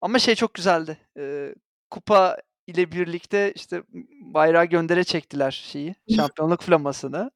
Ama 0.00 0.18
şey 0.18 0.34
çok 0.34 0.54
güzeldi. 0.54 0.98
Ee, 1.16 1.54
kupa 1.90 2.36
ile 2.70 2.92
birlikte 2.92 3.52
işte 3.56 3.82
bayrağı 4.20 4.64
göndere 4.64 5.04
çektiler 5.04 5.50
şeyi, 5.50 5.94
şampiyonluk 6.16 6.62
flamasını. 6.62 7.30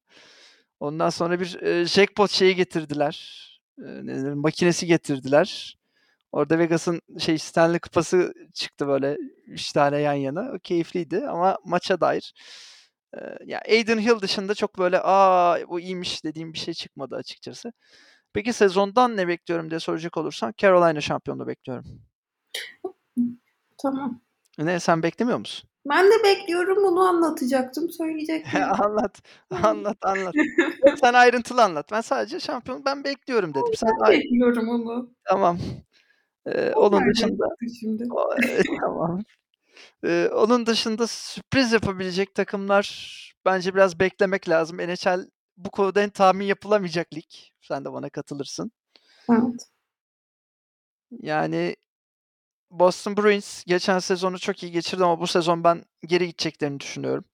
Ondan 0.80 1.10
sonra 1.10 1.40
bir 1.40 1.62
e, 1.62 1.84
jackpot 1.86 2.30
şeyi 2.30 2.54
getirdiler. 2.54 3.44
E, 3.78 3.82
denir, 3.82 4.32
makinesi 4.32 4.86
getirdiler. 4.86 5.78
Orada 6.32 6.58
Vegas'ın 6.58 7.00
şey 7.18 7.38
Stanley 7.38 7.78
Kupası 7.78 8.34
çıktı 8.54 8.88
böyle 8.88 9.16
3 9.46 9.72
tane 9.72 10.00
yan 10.00 10.12
yana. 10.12 10.52
O 10.54 10.58
keyifliydi 10.58 11.26
ama 11.28 11.58
maça 11.64 12.00
dair 12.00 12.34
e, 13.14 13.18
ya 13.44 13.60
Aiden 13.68 13.98
Hill 13.98 14.20
dışında 14.20 14.54
çok 14.54 14.78
böyle 14.78 15.00
aa 15.02 15.68
bu 15.68 15.80
iyiymiş 15.80 16.24
dediğim 16.24 16.52
bir 16.52 16.58
şey 16.58 16.74
çıkmadı 16.74 17.16
açıkçası. 17.16 17.72
Peki 18.32 18.52
sezondan 18.52 19.16
ne 19.16 19.28
bekliyorum 19.28 19.70
diye 19.70 19.80
soracak 19.80 20.16
olursan 20.16 20.54
Carolina 20.56 21.00
şampiyonluğu 21.00 21.46
bekliyorum. 21.46 21.84
Tamam. 23.82 24.23
Ne 24.58 24.80
sen 24.80 25.02
beklemiyor 25.02 25.38
musun? 25.38 25.70
Ben 25.88 26.06
de 26.06 26.24
bekliyorum 26.24 26.76
bunu 26.84 27.00
anlatacaktım. 27.00 27.90
Söyleyecektim. 27.98 28.60
anlat, 28.80 29.22
anlat, 29.50 29.96
anlat. 30.02 30.34
Sen 31.00 31.14
ayrıntılı 31.14 31.62
anlat. 31.64 31.88
Ben 31.92 32.00
sadece 32.00 32.40
şampiyon 32.40 32.84
ben 32.84 33.04
bekliyorum 33.04 33.50
dedim. 33.54 33.72
Sen 33.76 33.90
Ben 34.00 34.04
ay- 34.04 34.18
bekliyorum 34.18 34.68
onu. 34.68 35.10
tamam. 35.24 35.58
Ee, 36.46 36.72
O 36.74 36.80
onun 36.80 36.96
nereden 37.00 37.12
dışında 37.14 37.48
çıktı 37.48 37.66
şimdi? 37.80 38.04
o- 38.10 38.34
e, 38.34 38.62
tamam. 38.80 39.22
Ee, 40.04 40.30
onun 40.34 40.66
dışında 40.66 41.06
sürpriz 41.06 41.72
yapabilecek 41.72 42.34
takımlar 42.34 43.14
bence 43.44 43.74
biraz 43.74 44.00
beklemek 44.00 44.48
lazım. 44.48 44.78
NHL 44.78 45.28
bu 45.56 45.70
konuda 45.70 46.02
en 46.02 46.10
tahmin 46.10 46.44
yapılamayacak 46.46 47.14
lig. 47.14 47.24
Sen 47.60 47.84
de 47.84 47.92
bana 47.92 48.10
katılırsın. 48.10 48.72
Evet. 49.30 49.68
Yani 51.22 51.76
Boston 52.78 53.16
Bruins 53.16 53.64
geçen 53.64 53.98
sezonu 53.98 54.38
çok 54.38 54.62
iyi 54.62 54.72
geçirdi 54.72 55.04
ama 55.04 55.20
bu 55.20 55.26
sezon 55.26 55.64
ben 55.64 55.84
geri 56.06 56.26
gideceklerini 56.26 56.80
düşünüyorum. 56.80 57.24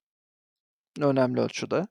Önemli 1.00 1.40
ölçüde. 1.40 1.87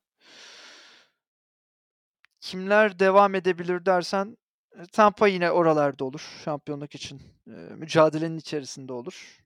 Kimler 2.41 2.99
devam 2.99 3.35
edebilir 3.35 3.85
dersen 3.85 4.37
e, 4.79 4.85
Tampa 4.91 5.27
yine 5.27 5.51
oralarda 5.51 6.05
olur 6.05 6.41
şampiyonluk 6.45 6.95
için. 6.95 7.21
E, 7.47 7.51
mücadelenin 7.51 8.37
içerisinde 8.37 8.93
olur. 8.93 9.39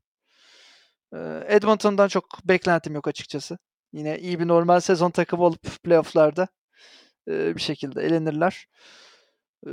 E, 1.13 1.43
Edmonton'dan 1.47 2.07
çok 2.07 2.25
beklentim 2.45 2.95
yok 2.95 3.07
açıkçası. 3.07 3.57
Yine 3.93 4.19
iyi 4.19 4.39
bir 4.39 4.47
normal 4.47 4.79
sezon 4.79 5.11
takımı 5.11 5.43
olup 5.43 5.83
playoff'larda 5.83 6.47
bir 7.27 7.61
şekilde 7.61 8.01
elenirler. 8.01 8.67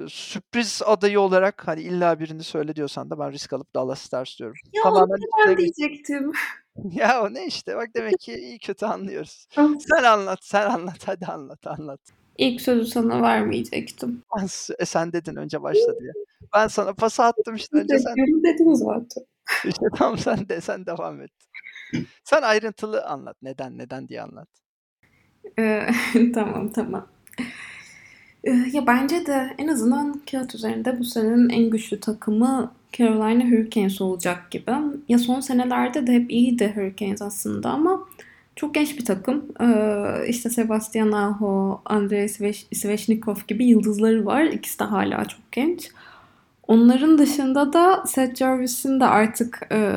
Sürpriz 0.08 0.82
adayı 0.86 1.20
olarak 1.20 1.68
hani 1.68 1.82
illa 1.82 2.20
birini 2.20 2.42
söyle 2.42 2.76
diyorsan 2.76 3.10
da 3.10 3.18
ben 3.18 3.32
risk 3.32 3.52
alıp 3.52 3.74
Dallas 3.74 4.00
Stars 4.00 4.38
diyorum. 4.38 4.56
Ya 4.72 4.82
Tamamen 4.82 5.14
onu 5.14 5.20
ben 5.46 5.52
üstüne- 5.52 5.56
diyecektim. 5.56 6.32
ya 6.92 7.22
o 7.22 7.34
ne 7.34 7.46
işte 7.46 7.76
bak 7.76 7.88
demek 7.96 8.20
ki 8.20 8.34
iyi 8.34 8.58
kötü 8.58 8.86
anlıyoruz. 8.86 9.46
Sen 9.78 10.04
anlat, 10.04 10.38
sen 10.42 10.70
anlat, 10.70 10.98
hadi 11.08 11.26
anlat, 11.26 11.66
anlat. 11.66 12.00
İlk 12.38 12.60
sözü 12.60 12.86
sana 12.86 13.22
vermeyecektim. 13.22 14.22
E, 14.78 14.84
sen 14.84 15.12
dedin 15.12 15.36
önce 15.36 15.62
başla 15.62 16.00
diye. 16.00 16.12
Ben 16.54 16.68
sana 16.68 16.94
pası 16.94 17.22
attım 17.22 17.54
işte 17.54 17.76
önce 17.76 17.98
sen. 17.98 18.16
Bekliyorum 18.16 18.44
dedin 18.44 18.74
zaten. 18.74 19.24
İşte 19.64 19.86
tamam 19.96 20.18
sen 20.18 20.48
de 20.48 20.60
sen 20.60 20.86
devam 20.86 21.22
et. 21.22 21.30
Sen 22.24 22.42
ayrıntılı 22.42 23.04
anlat. 23.04 23.36
Neden 23.42 23.78
neden 23.78 24.08
diye 24.08 24.22
anlat. 24.22 24.48
Tamam 26.34 26.72
tamam. 26.72 27.06
Ee, 28.44 28.50
ya 28.72 28.86
bence 28.86 29.26
de 29.26 29.54
en 29.58 29.68
azından 29.68 30.20
kağıt 30.30 30.54
üzerinde 30.54 30.98
bu 30.98 31.04
senenin 31.04 31.48
en 31.48 31.70
güçlü 31.70 32.00
takımı 32.00 32.72
Carolina 32.92 33.44
Hurricanes 33.44 34.00
olacak 34.00 34.50
gibi. 34.50 34.72
Ya 35.08 35.18
son 35.18 35.40
senelerde 35.40 36.06
de 36.06 36.12
hep 36.12 36.30
iyiydi 36.30 36.72
Hurricanes 36.76 37.22
aslında 37.22 37.70
ama 37.70 38.00
çok 38.56 38.74
genç 38.74 38.98
bir 38.98 39.04
takım. 39.04 39.44
Ee, 39.60 40.28
işte 40.28 40.50
Sebastian 40.50 41.12
Aho, 41.12 41.80
Andrei 41.84 42.24
Svesh- 42.24 42.74
Sveshnikov 42.74 43.36
gibi 43.48 43.66
yıldızları 43.66 44.26
var. 44.26 44.42
İkisi 44.44 44.78
de 44.78 44.84
hala 44.84 45.24
çok 45.24 45.52
genç. 45.52 45.90
Onların 46.68 47.18
dışında 47.18 47.72
da 47.72 48.04
Seth 48.06 48.38
Jarvis'in 48.38 49.00
de 49.00 49.04
artık 49.04 49.68
e, 49.72 49.92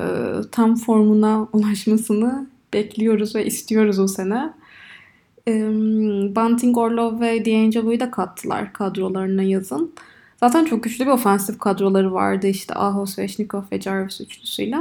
tam 0.52 0.76
formuna 0.76 1.48
ulaşmasını 1.54 2.48
bekliyoruz 2.74 3.36
ve 3.36 3.46
istiyoruz 3.46 4.00
o 4.00 4.08
sene. 4.08 4.54
Bunting, 6.36 6.78
Orlov 6.78 7.20
ve 7.20 7.46
D'Angelo'yu 7.46 8.00
da 8.00 8.12
kattılar 8.12 8.74
kadrolarına 8.74 9.44
yazın. 9.44 9.94
Zaten 10.40 10.66
çok 10.66 10.84
güçlü 10.84 11.06
bir 11.06 11.12
ofensif 11.12 11.60
kadroları 11.60 12.14
vardı 12.14 12.48
işte 12.48 12.74
Aho, 12.74 13.06
Sveshnikov 13.06 13.62
ve 13.72 13.82
Jarvis 13.82 14.22
üçlüsüyle. 14.22 14.78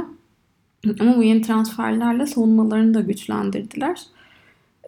Ama 0.99 1.17
bu 1.17 1.23
yeni 1.23 1.41
transferlerle 1.41 2.25
savunmalarını 2.25 2.93
da 2.93 3.01
güçlendirdiler. 3.01 4.01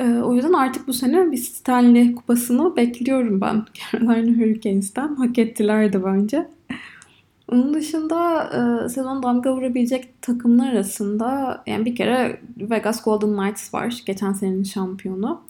Eee, 0.01 0.07
o 0.07 0.33
yüzden 0.33 0.53
artık 0.53 0.88
bu 0.88 0.93
sene 0.93 1.31
bir 1.31 1.38
Stanley 1.38 2.15
Kupası'nı 2.15 2.75
bekliyorum 2.75 3.41
ben 3.41 3.65
Carolina 3.91 4.38
Hurricanes'ten. 4.38 5.15
Hak 5.15 5.39
ettiler 5.39 5.93
de 5.93 6.03
bence. 6.05 6.47
Onun 7.51 7.73
dışında 7.73 8.43
e, 8.85 8.89
sezon 8.89 9.23
damga 9.23 9.55
vurabilecek 9.55 10.21
takımlar 10.21 10.73
arasında 10.73 11.63
yani 11.67 11.85
bir 11.85 11.95
kere 11.95 12.39
Vegas 12.57 13.03
Golden 13.03 13.38
Knights 13.38 13.73
var. 13.73 14.03
Geçen 14.05 14.33
senenin 14.33 14.63
şampiyonu. 14.63 15.41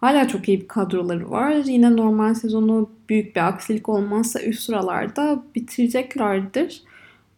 Hala 0.00 0.28
çok 0.28 0.48
iyi 0.48 0.60
bir 0.60 0.68
kadroları 0.68 1.30
var. 1.30 1.52
Yine 1.52 1.96
normal 1.96 2.34
sezonu 2.34 2.90
büyük 3.08 3.36
bir 3.36 3.48
aksilik 3.48 3.88
olmazsa 3.88 4.40
üst 4.40 4.60
sıralarda 4.60 5.42
bitireceklerdir. 5.54 6.82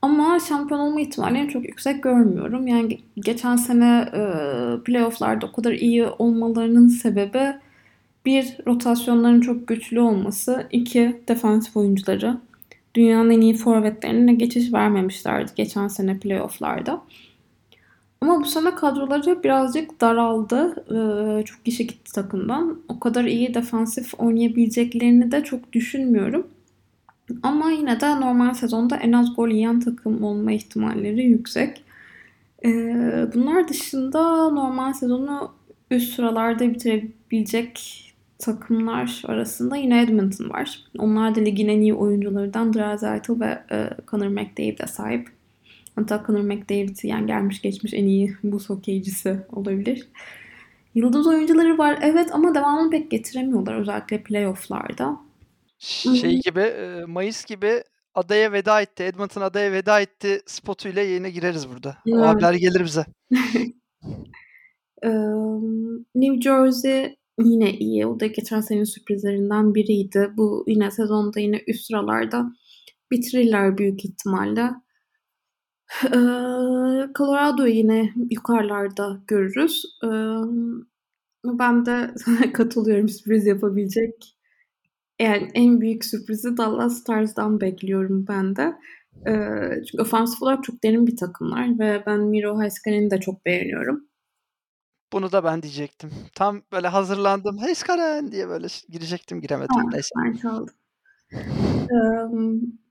Ama 0.03 0.39
şampiyon 0.49 0.81
olma 0.81 1.01
ihtimallerini 1.01 1.49
çok 1.49 1.65
yüksek 1.65 2.03
görmüyorum. 2.03 2.67
Yani 2.67 2.99
geçen 3.17 3.57
sene 3.57 4.09
e, 4.13 4.23
playofflarda 4.85 5.47
o 5.47 5.53
kadar 5.53 5.73
iyi 5.73 6.07
olmalarının 6.07 6.89
sebebi 6.89 7.55
bir 8.27 8.57
rotasyonların 8.67 9.41
çok 9.41 9.69
güçlü 9.69 10.01
olması, 10.01 10.67
iki 10.71 11.21
defansif 11.29 11.77
oyuncuları. 11.77 12.37
Dünyanın 12.95 13.31
en 13.31 13.41
iyi 13.41 13.55
forvetlerine 13.55 14.35
geçiş 14.35 14.73
vermemişlerdi 14.73 15.53
geçen 15.57 15.89
sene 15.89 16.19
playofflarda. 16.19 17.03
Ama 18.23 18.41
bu 18.41 18.45
sene 18.45 18.75
kadroları 18.75 19.43
birazcık 19.43 20.01
daraldı. 20.01 20.85
Ee, 20.91 21.45
çok 21.45 21.65
kişi 21.65 21.87
gitti 21.87 22.13
takımdan. 22.13 22.83
O 22.89 23.01
kadar 23.01 23.25
iyi 23.25 23.55
defansif 23.55 24.21
oynayabileceklerini 24.21 25.33
de 25.33 25.45
çok 25.45 25.73
düşünmüyorum. 25.73 26.47
Ama 27.43 27.71
yine 27.71 28.01
de 28.01 28.21
normal 28.21 28.55
sezonda 28.55 28.97
en 28.97 29.13
az 29.13 29.37
gol 29.37 29.49
yiyen 29.49 29.81
takım 29.81 30.25
olma 30.25 30.53
ihtimalleri 30.53 31.25
yüksek. 31.25 31.85
Ee, 32.65 33.27
bunlar 33.35 33.69
dışında 33.69 34.51
normal 34.51 34.93
sezonu 34.93 35.53
üst 35.91 36.15
sıralarda 36.15 36.69
bitirebilecek 36.69 38.07
takımlar 38.39 39.23
arasında 39.27 39.77
yine 39.77 40.03
Edmonton 40.03 40.51
var. 40.51 40.85
Onlar 40.99 41.35
da 41.35 41.41
ligin 41.41 41.69
en 41.69 41.81
iyi 41.81 41.95
oyuncularından 41.95 42.75
Draisaitl 42.75 43.41
ve 43.41 43.63
e, 43.71 43.91
Connor 44.11 44.29
McDavid'e 44.29 44.87
sahip. 44.87 45.40
Hatta 45.97 46.25
Conor 46.27 46.41
McDavid 46.41 46.97
yani 47.03 47.27
gelmiş 47.27 47.63
geçmiş 47.63 47.95
en 47.95 48.05
iyi 48.05 48.37
buz 48.43 48.71
hokeycisi 48.71 49.41
olabilir. 49.53 50.09
Yıldız 50.95 51.27
oyuncuları 51.27 51.79
var 51.79 51.99
evet 52.03 52.29
ama 52.33 52.55
devamını 52.55 52.91
pek 52.91 53.11
getiremiyorlar 53.11 53.75
özellikle 53.81 54.23
playofflarda. 54.23 55.21
Şey 55.79 56.41
gibi 56.41 56.73
Mayıs 57.07 57.45
gibi 57.45 57.83
adaya 58.15 58.53
veda 58.53 58.81
etti. 58.81 59.03
Edmonton 59.03 59.41
adaya 59.41 59.73
veda 59.73 60.01
etti 60.01 60.41
spotuyla 60.47 61.03
yayına 61.03 61.29
gireriz 61.29 61.69
burada. 61.69 61.97
O 62.09 62.11
Evet. 62.11 62.27
haber 62.27 62.55
gelir 62.55 62.85
bize. 62.85 63.05
New 66.15 66.41
Jersey 66.41 67.17
yine 67.45 67.73
iyi. 67.79 68.07
O 68.07 68.21
da 68.21 68.27
geçen 68.27 68.61
senenin 68.61 68.85
sürprizlerinden 68.85 69.75
biriydi. 69.75 70.31
Bu 70.37 70.65
yine 70.67 70.91
sezonda 70.91 71.41
yine 71.41 71.63
üst 71.67 71.87
sıralarda 71.87 72.53
bitirirler 73.11 73.79
büyük 73.79 74.05
ihtimalle. 74.05 74.71
Colorado'yu 77.15 77.75
yine 77.75 78.13
yukarılarda 78.31 79.21
görürüz. 79.27 79.83
Ben 81.45 81.87
de 81.87 82.15
katılıyorum 82.53 83.09
sürpriz 83.09 83.47
yapabilecek. 83.47 84.37
Yani 85.21 85.51
en 85.55 85.81
büyük 85.81 86.05
sürprizi 86.05 86.57
Dallas 86.57 87.01
Stars'dan 87.01 87.61
bekliyorum 87.61 88.27
ben 88.29 88.57
de. 88.57 88.75
Çünkü 89.87 90.03
ofansif 90.03 90.43
olarak 90.43 90.65
çok 90.65 90.85
derin 90.85 91.07
bir 91.07 91.17
takımlar 91.17 91.79
ve 91.79 92.03
ben 92.07 92.21
Miro 92.21 92.63
Heiskanen'i 92.63 93.11
de 93.11 93.21
çok 93.21 93.47
beğeniyorum. 93.47 94.11
Bunu 95.13 95.33
da 95.33 95.45
ben 95.45 95.63
diyecektim. 95.63 96.11
Tam 96.35 96.63
böyle 96.73 96.89
hazırlandım. 96.89 97.59
Heiskanen 97.59 98.33
diye 98.33 98.49
böyle 98.49 98.67
girecektim 98.89 99.41
giremedim. 99.41 99.77
Ha, 99.77 99.83
Neyse. 99.93 100.09
ben 100.25 100.33
çaldım. 100.33 100.75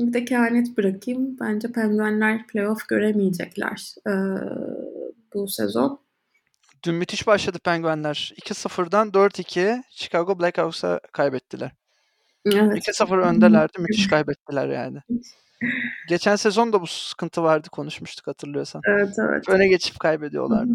Bir 0.00 0.12
de 0.12 0.24
kehanet 0.24 0.76
bırakayım. 0.76 1.36
Bence 1.40 1.72
Penguenler 1.72 2.46
playoff 2.46 2.88
göremeyecekler 2.88 3.94
bu 5.34 5.48
sezon. 5.48 6.00
Dün 6.82 6.94
müthiş 6.94 7.26
başladı 7.26 7.58
Penguenler. 7.64 8.32
2-0'dan 8.42 9.08
4-2 9.08 9.82
Chicago 9.90 10.38
Blackhawks'a 10.38 11.00
kaybettiler. 11.12 11.70
Evet. 12.46 12.88
2-0 12.88 13.20
öndelerdi. 13.20 13.78
Müthiş 13.78 14.08
kaybettiler 14.08 14.68
yani. 14.68 14.98
Geçen 16.08 16.36
sezon 16.36 16.72
da 16.72 16.80
bu 16.80 16.86
sıkıntı 16.86 17.42
vardı 17.42 17.68
konuşmuştuk 17.68 18.26
hatırlıyorsan. 18.26 18.82
Evet 18.88 19.14
evet. 19.18 19.48
Öne 19.48 19.68
geçip 19.68 20.00
kaybediyorlardı. 20.00 20.72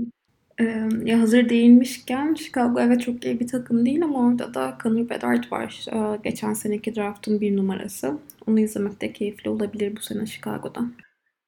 Ya 1.05 1.21
hazır 1.21 1.49
değinmişken 1.49 2.33
Chicago 2.33 2.79
evet 2.79 3.01
çok 3.01 3.25
iyi 3.25 3.39
bir 3.39 3.47
takım 3.47 3.85
değil 3.85 4.03
ama 4.03 4.27
orada 4.27 4.53
da 4.53 4.77
Connor 4.83 5.09
Bedard 5.09 5.51
var. 5.51 5.85
Geçen 6.23 6.53
seneki 6.53 6.95
draftın 6.95 7.41
bir 7.41 7.57
numarası. 7.57 8.17
Onu 8.47 8.59
izlemek 8.59 9.01
de 9.01 9.13
keyifli 9.13 9.49
olabilir 9.49 9.95
bu 9.95 10.01
sene 10.01 10.25
Chicago'da. 10.25 10.81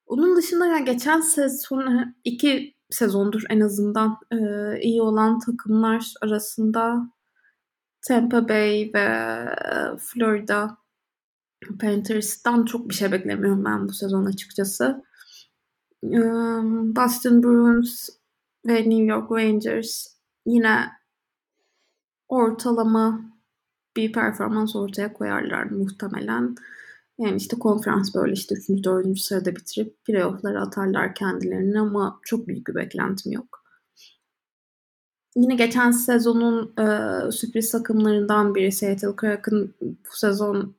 Onun 0.06 0.38
dışında 0.38 0.68
ya 0.68 0.80
geçen 0.80 1.22
sezon 1.22 2.16
iki 2.24 2.76
sezondur 2.90 3.44
en 3.50 3.60
azından 3.60 4.18
iyi 4.82 5.02
olan 5.02 5.40
takımlar 5.40 6.14
arasında 6.22 7.12
Tampa 8.08 8.50
Bay 8.50 8.92
ve 8.94 9.08
Florida 10.00 10.78
Panthers'tan 11.80 12.66
çok 12.66 12.90
bir 12.90 12.96
şey 12.96 13.12
beklemiyorum 13.12 13.66
ben 13.66 13.88
bu 13.88 13.94
sezon 13.94 14.26
açıkçası. 14.26 15.04
Boston 16.96 17.44
Bruins 17.44 18.10
ve 18.68 18.76
New 18.76 19.04
York 19.04 19.32
Rangers 19.32 20.08
yine 20.46 20.90
ortalama 22.28 23.22
bir 23.98 24.12
performans 24.12 24.76
ortaya 24.76 25.14
koyarlar 25.14 25.64
muhtemelen. 25.64 26.56
Yani 27.20 27.36
işte 27.36 27.60
konferans 27.60 28.16
böyle 28.16 28.34
işte 28.34 28.56
3. 28.56 28.84
4. 28.84 29.20
sırada 29.20 29.56
bitirip 29.56 30.06
playoff'lara 30.06 30.62
atarlar 30.62 31.16
kendilerini 31.16 31.80
ama 31.80 32.20
çok 32.24 32.48
büyük 32.48 32.68
bir 32.68 32.76
beklentim 32.76 33.32
yok. 33.32 33.64
Yine 35.36 35.56
geçen 35.56 35.92
sezonun 35.92 36.74
e, 36.78 37.32
sürpriz 37.32 37.72
takımlarından 37.72 38.56
biri 38.56 38.72
Seattle 38.72 39.16
Kraken 39.16 39.74
bu 39.82 39.96
sezon 40.18 40.76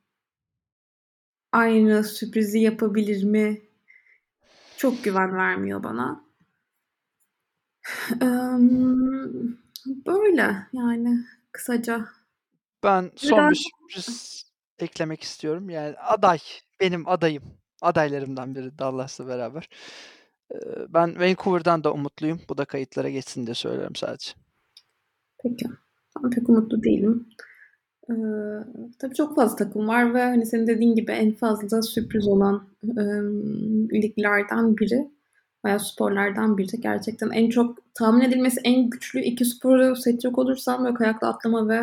aynı 1.53 2.05
sürprizi 2.05 2.59
yapabilir 2.59 3.25
mi? 3.25 3.61
Çok 4.77 5.05
güven 5.05 5.37
vermiyor 5.37 5.83
bana. 5.83 6.28
Böyle 10.07 10.57
yani 10.73 11.19
kısaca. 11.53 12.05
Ben 12.85 13.11
son 13.17 13.51
bir 13.51 13.55
sürpriz 13.55 14.45
eklemek 14.79 15.23
istiyorum. 15.23 15.71
Yani 15.71 15.97
aday, 15.97 16.39
benim 16.81 17.09
adayım. 17.09 17.43
Adaylarımdan 17.83 18.55
biri 18.55 18.79
Dallas'la 18.79 19.27
beraber. 19.27 19.69
Ben 20.89 21.21
Vancouver'dan 21.21 21.85
da 21.85 21.93
umutluyum. 21.93 22.41
Bu 22.49 22.59
da 22.59 22.65
kayıtlara 22.65 23.11
geçsin 23.11 23.47
diye 23.47 23.55
söylüyorum 23.55 23.97
sadece. 23.97 24.33
Peki. 25.43 25.67
Ben 26.23 26.31
pek 26.31 26.49
umutlu 26.49 26.83
değilim. 26.83 27.29
Ee, 28.11 28.15
tabii 28.99 29.15
çok 29.15 29.37
fazla 29.37 29.57
takım 29.57 29.89
var 29.89 30.15
ve 30.15 30.23
hani 30.23 30.47
senin 30.47 30.67
dediğin 30.67 30.95
gibi 30.95 31.13
en 31.13 31.35
fazla 31.35 31.83
sürpriz 31.83 32.29
olan 32.29 32.69
e, 32.85 33.03
liglerden 34.03 34.77
biri 34.77 35.11
veya 35.65 35.79
sporlardan 35.79 36.59
biri. 36.59 36.81
Gerçekten 36.81 37.31
en 37.31 37.51
çok 37.51 37.95
tahmin 37.95 38.21
edilmesi 38.21 38.61
en 38.65 38.91
güçlü 38.91 39.21
iki 39.21 39.45
sporu 39.45 39.97
seçecek 39.97 40.39
olursam 40.39 40.85
böyle 40.85 40.95
kayakla 40.95 41.29
atlama 41.29 41.69
ve 41.69 41.81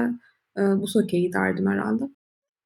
e, 0.57 0.61
buz 0.81 0.95
hokeyi 0.95 1.33
derdim 1.33 1.67
herhalde. 1.67 2.03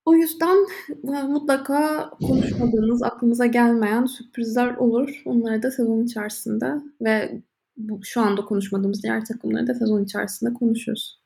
O 0.06 0.15
yüzden 0.15 0.67
e, 1.04 1.24
mutlaka 1.24 2.10
konuşmadığımız, 2.10 3.04
aklımıza 3.04 3.45
gelmeyen 3.45 4.06
sürprizler 4.06 4.76
olur. 4.76 5.22
Onları 5.26 5.63
da 5.63 5.72
sezon 5.72 6.04
içerisinde 6.04 6.74
ve 7.02 7.41
bu, 7.78 8.00
şu 8.04 8.22
anda 8.22 8.45
konuşmadığımız 8.45 9.04
diğer 9.04 9.26
takımları 9.26 9.67
da 9.67 9.74
sezon 9.76 10.04
içerisinde 10.04 10.54
konuşuruz. 10.54 11.19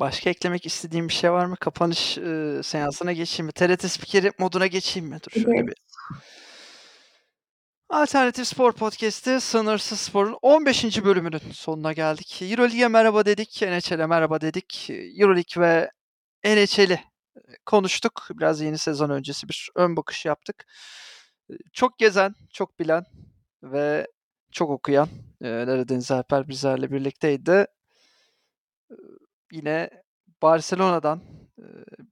Başka 0.00 0.30
eklemek 0.30 0.66
istediğim 0.66 1.08
bir 1.08 1.12
şey 1.12 1.32
var 1.32 1.46
mı? 1.46 1.56
Kapanış 1.60 2.18
e, 2.18 2.60
seansına 2.62 3.12
geçeyim 3.12 3.46
mi? 3.46 3.52
TRT 3.52 3.90
spikeri 3.90 4.32
moduna 4.38 4.66
geçeyim 4.66 5.08
mi? 5.08 5.18
Dur 5.26 5.40
şöyle 5.40 5.58
Evet. 5.58 5.68
bir. 5.68 5.74
Alternatif 7.90 8.46
Spor 8.46 8.72
Podcast'i 8.72 9.40
Sınırsız 9.40 10.00
Spor'un 10.00 10.38
15. 10.42 11.04
bölümünün 11.04 11.38
sonuna 11.52 11.92
geldik. 11.92 12.42
Euroleague'e 12.42 12.88
merhaba 12.88 13.24
dedik, 13.26 13.62
NHL'e 13.62 14.06
merhaba 14.06 14.40
dedik. 14.40 14.90
Euroleague 14.90 15.62
ve 15.62 15.90
NHL'i 16.44 17.00
konuştuk. 17.66 18.28
Biraz 18.30 18.60
yeni 18.60 18.78
sezon 18.78 19.10
öncesi 19.10 19.48
bir 19.48 19.70
ön 19.74 19.96
bakış 19.96 20.24
yaptık. 20.26 20.66
Çok 21.72 21.98
gezen, 21.98 22.34
çok 22.52 22.78
bilen 22.80 23.04
ve 23.62 24.06
çok 24.52 24.70
okuyan 24.70 25.08
e, 25.42 25.46
Deniz 25.88 26.10
Alper 26.10 26.48
bizlerle 26.48 26.90
birlikteydi. 26.92 27.66
E, 28.90 28.94
Yine 29.52 29.90
Barcelona'dan 30.42 31.18
e, 31.18 31.47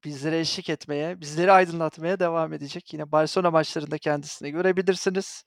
bizlere 0.04 0.40
eşlik 0.40 0.70
etmeye, 0.70 1.20
bizleri 1.20 1.52
aydınlatmaya 1.52 2.20
devam 2.20 2.52
edecek. 2.52 2.92
Yine 2.92 3.12
Barcelona 3.12 3.50
maçlarında 3.50 3.98
kendisini 3.98 4.50
görebilirsiniz. 4.50 5.44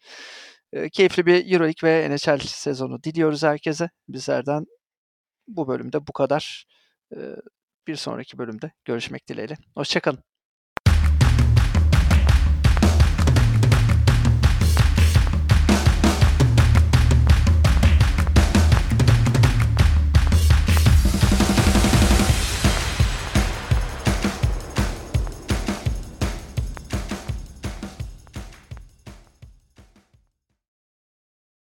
Keyifli 0.92 1.26
bir 1.26 1.54
EuroLeague 1.54 1.90
ve 1.90 2.10
NHL 2.10 2.40
sezonu 2.40 3.04
diliyoruz 3.04 3.44
herkese. 3.44 3.90
Bizlerden 4.08 4.66
bu 5.48 5.68
bölümde 5.68 6.08
bu 6.08 6.14
kadar. 6.14 6.66
Bir 7.88 7.96
sonraki 7.96 8.38
bölümde 8.38 8.72
görüşmek 8.86 9.30
dileğiyle. 9.30 9.58
Hoşça 9.76 10.00
kalın. 10.00 10.24